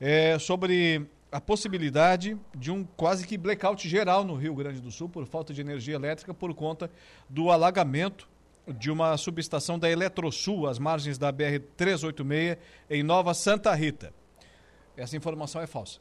[0.00, 5.08] é, sobre a possibilidade de um quase que blackout geral no Rio Grande do Sul
[5.08, 6.90] por falta de energia elétrica por conta
[7.28, 8.28] do alagamento
[8.66, 12.56] de uma subestação da Eletrosul, às margens da BR-386,
[12.88, 14.12] em Nova Santa Rita.
[14.96, 15.98] Essa informação é falsa.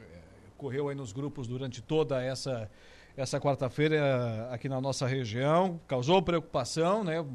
[0.00, 0.18] É,
[0.56, 2.70] correu aí nos grupos durante toda essa,
[3.16, 7.20] essa quarta-feira aqui na nossa região, causou preocupação, né?
[7.20, 7.28] O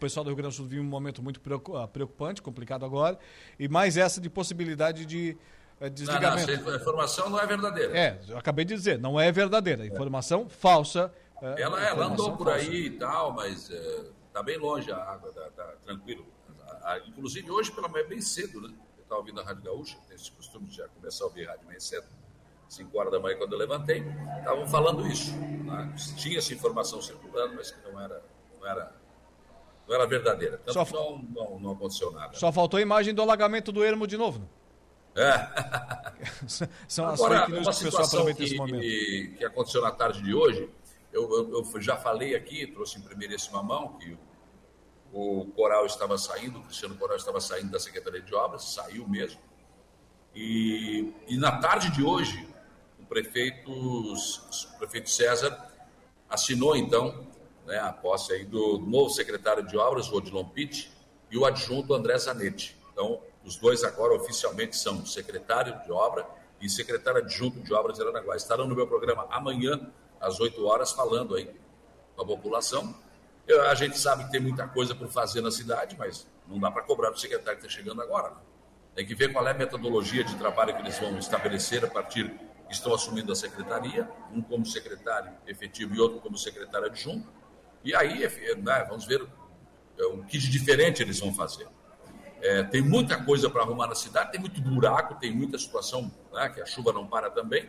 [0.00, 1.40] pessoal do Rio Grande do Sul vive um momento muito
[1.76, 3.18] ah, preocupante, complicado agora,
[3.58, 5.36] e mais essa de possibilidade de
[5.80, 6.46] eh, desligamento.
[6.46, 7.98] Não, não, essa informação não é verdadeira.
[7.98, 9.86] É, eu acabei de dizer, não é verdadeira.
[9.86, 14.90] Informação falsa é, ela, ela andou por aí e tal, mas está é, bem longe
[14.90, 16.26] a água, tá, tá tranquilo.
[16.82, 18.74] A, a, inclusive hoje pela manhã bem cedo, né?
[18.96, 21.66] Eu estava ouvindo a Rádio Gaúcha, tenho esse costume de já começar a ouvir rádio
[21.68, 22.06] bem cedo,
[22.68, 24.04] 5 horas da manhã quando eu levantei,
[24.38, 25.34] estavam falando isso.
[25.36, 25.94] Né?
[26.16, 28.22] Tinha essa informação circulando, mas que não era,
[28.60, 28.92] não era,
[29.86, 30.58] não era verdadeira.
[30.58, 32.34] Tanto Só, não, não, não aconteceu nada.
[32.34, 34.38] Só faltou a imagem do alagamento do ermo de novo.
[34.38, 34.48] Né?
[35.18, 36.38] É.
[36.86, 38.80] São as Agora, fake news que o pessoal aproveita esse momento.
[38.80, 40.68] Que aconteceu na tarde de hoje,
[41.12, 44.16] eu, eu, eu, já falei aqui, trouxe em primeiríssima mão, que
[45.12, 49.08] o, o Coral estava saindo, o Cristiano Coral estava saindo da Secretaria de Obras, saiu
[49.08, 49.40] mesmo.
[50.34, 52.47] E, e na tarde de hoje,
[53.08, 55.66] prefeito, o prefeito César
[56.28, 57.26] assinou, então,
[57.66, 60.92] né, a posse aí do novo secretário de Obras, Odilon Pitt,
[61.30, 62.76] e o adjunto André Zanetti.
[62.92, 66.26] Então, os dois agora oficialmente são secretário de obra
[66.60, 68.36] e secretário adjunto de obras de Aranaguá.
[68.36, 69.90] Estarão no meu programa amanhã,
[70.20, 71.48] às 8 horas, falando aí
[72.16, 72.94] com a população.
[73.46, 76.70] Eu, a gente sabe que tem muita coisa por fazer na cidade, mas não dá
[76.70, 78.30] para cobrar do secretário que está chegando agora.
[78.30, 78.36] Né?
[78.96, 82.34] Tem que ver qual é a metodologia de trabalho que eles vão estabelecer a partir
[82.72, 87.26] estão assumindo a secretaria, um como secretário efetivo e outro como secretário adjunto.
[87.84, 88.20] E aí,
[88.56, 89.26] né, vamos ver
[89.98, 91.66] é, o que de diferente eles vão fazer.
[92.40, 96.48] É, tem muita coisa para arrumar na cidade, tem muito buraco, tem muita situação né,
[96.50, 97.68] que a chuva não para também.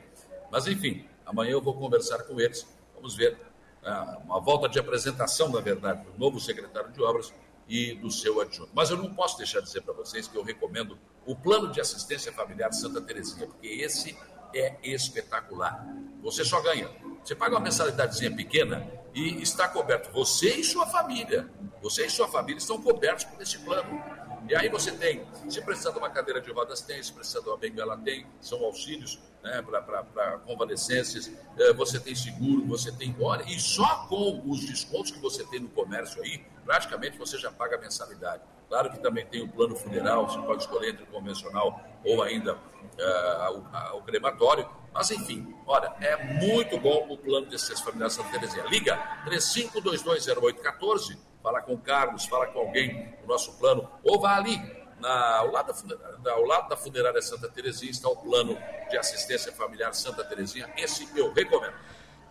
[0.52, 2.68] Mas, enfim, Amanhã eu vou conversar com eles.
[2.96, 3.38] Vamos ver
[3.84, 7.32] ah, uma volta de apresentação, na verdade, do novo secretário de obras
[7.68, 8.72] e do seu adjunto.
[8.74, 10.98] Mas eu não posso deixar de dizer para vocês que eu recomendo
[11.28, 14.18] o plano de assistência familiar Santa Terezinha, porque esse
[14.54, 15.86] é espetacular.
[16.22, 16.90] Você só ganha.
[17.24, 20.12] Você paga uma mensalidadezinha pequena e está coberto.
[20.12, 21.50] Você e sua família.
[21.82, 24.02] Você e sua família estão cobertos por esse plano.
[24.50, 27.50] E aí você tem, se precisar de uma cadeira de rodas, tem, se precisar de
[27.50, 33.44] uma bengala, tem, são auxílios né, para convalescências, é, você tem seguro, você tem olha,
[33.48, 37.76] e só com os descontos que você tem no comércio aí, praticamente você já paga
[37.76, 38.42] a mensalidade.
[38.70, 42.54] Claro que também tem o plano funeral, você pode escolher entre o convencional ou ainda
[42.54, 44.70] uh, o, o, crematório.
[44.94, 48.64] Mas enfim, olha, é muito bom o plano de assistência familiar Santa Terezinha.
[48.66, 48.96] Liga
[49.26, 54.58] 35220814, fala com o Carlos, fala com alguém do nosso plano, ou vá ali
[55.00, 55.74] na, ao, lado
[56.22, 58.58] da, ao lado da funerária Santa Terezinha está o plano
[58.90, 60.72] de assistência familiar Santa Terezinha.
[60.78, 61.74] Esse eu recomendo.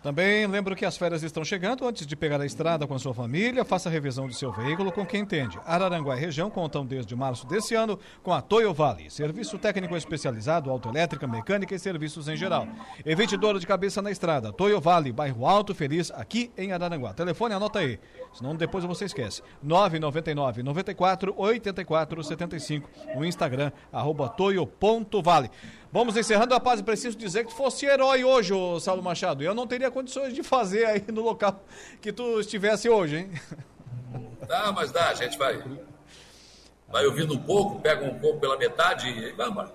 [0.01, 1.85] Também lembro que as férias estão chegando.
[1.85, 4.93] Antes de pegar a estrada com a sua família, faça a revisão do seu veículo
[4.93, 5.59] com quem entende.
[5.65, 10.71] Araranguá e região contam desde março desse ano com a Toyo Vale, serviço técnico especializado,
[10.71, 12.65] autoelétrica, mecânica e serviços em geral.
[13.05, 14.53] Evite dor de cabeça na estrada.
[14.53, 17.13] Toyo Vale, bairro Alto Feliz, aqui em Araranguá.
[17.13, 17.99] Telefone, anota aí,
[18.33, 19.41] senão depois você esquece.
[19.61, 22.89] 999 94 84 75.
[23.15, 25.51] No Instagram, arroba toyo.vale.
[25.91, 26.81] Vamos encerrando, rapaz.
[26.81, 29.43] Preciso dizer que fosse herói hoje, Saulo Machado.
[29.43, 31.63] Eu não teria condições de fazer aí no local
[32.01, 33.31] que tu estivesse hoje, hein?
[34.47, 35.63] Dá, mas dá, a gente vai.
[36.87, 39.69] Vai ouvindo um pouco, pega um pouco pela metade e vamos.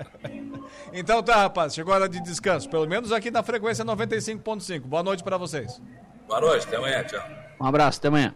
[0.90, 1.74] então tá, rapaz.
[1.74, 2.68] Chegou a hora de descanso.
[2.70, 4.80] Pelo menos aqui na frequência 95.5.
[4.80, 5.80] Boa noite para vocês.
[6.26, 7.22] Boa noite, até amanhã, tchau.
[7.60, 8.34] Um abraço, até amanhã.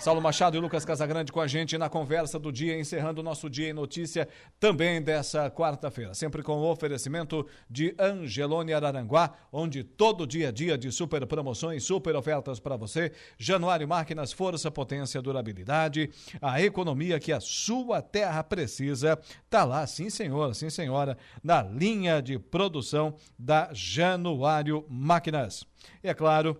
[0.00, 3.50] Saulo Machado e Lucas Casagrande com a gente na conversa do dia, encerrando o nosso
[3.50, 4.26] dia em notícia
[4.58, 6.14] também dessa quarta-feira.
[6.14, 11.84] Sempre com o oferecimento de Angelone Araranguá, onde todo dia a dia de super promoções,
[11.84, 13.12] super ofertas para você.
[13.36, 16.08] Januário Máquinas, força, potência, durabilidade.
[16.40, 19.18] A economia que a sua terra precisa.
[19.50, 25.66] Tá lá, sim senhor, sim senhora, na linha de produção da Januário Máquinas.
[26.02, 26.58] E é claro,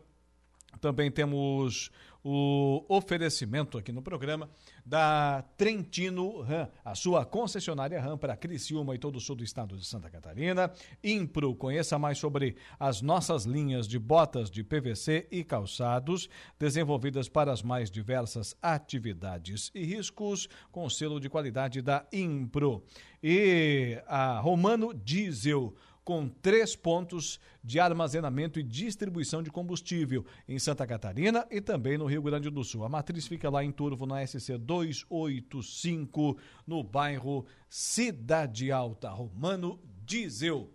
[0.79, 1.91] também temos
[2.23, 4.49] o oferecimento aqui no programa
[4.85, 9.77] da Trentino Ram, a sua concessionária Ram para Criciúma e todo o sul do estado
[9.77, 10.71] de Santa Catarina.
[11.03, 17.53] Impro, conheça mais sobre as nossas linhas de botas de PVC e calçados, desenvolvidas para
[17.53, 22.85] as mais diversas atividades e riscos, com selo de qualidade da Impro.
[23.23, 25.75] E a Romano Diesel
[26.11, 32.07] com três pontos de armazenamento e distribuição de combustível em Santa Catarina e também no
[32.07, 32.85] Rio Grande do Sul.
[32.85, 36.37] A matriz fica lá em Turvo, na SC 285,
[36.67, 40.69] no bairro Cidade Alta, Romano Diesel.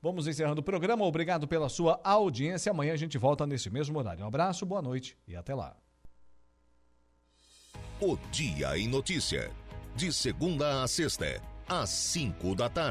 [0.00, 1.04] Vamos encerrando o programa.
[1.04, 2.70] Obrigado pela sua audiência.
[2.70, 4.22] Amanhã a gente volta nesse mesmo horário.
[4.22, 5.76] Um abraço, boa noite e até lá.
[8.00, 9.50] O Dia em Notícia.
[9.96, 12.88] De segunda a sexta, às cinco da tarde.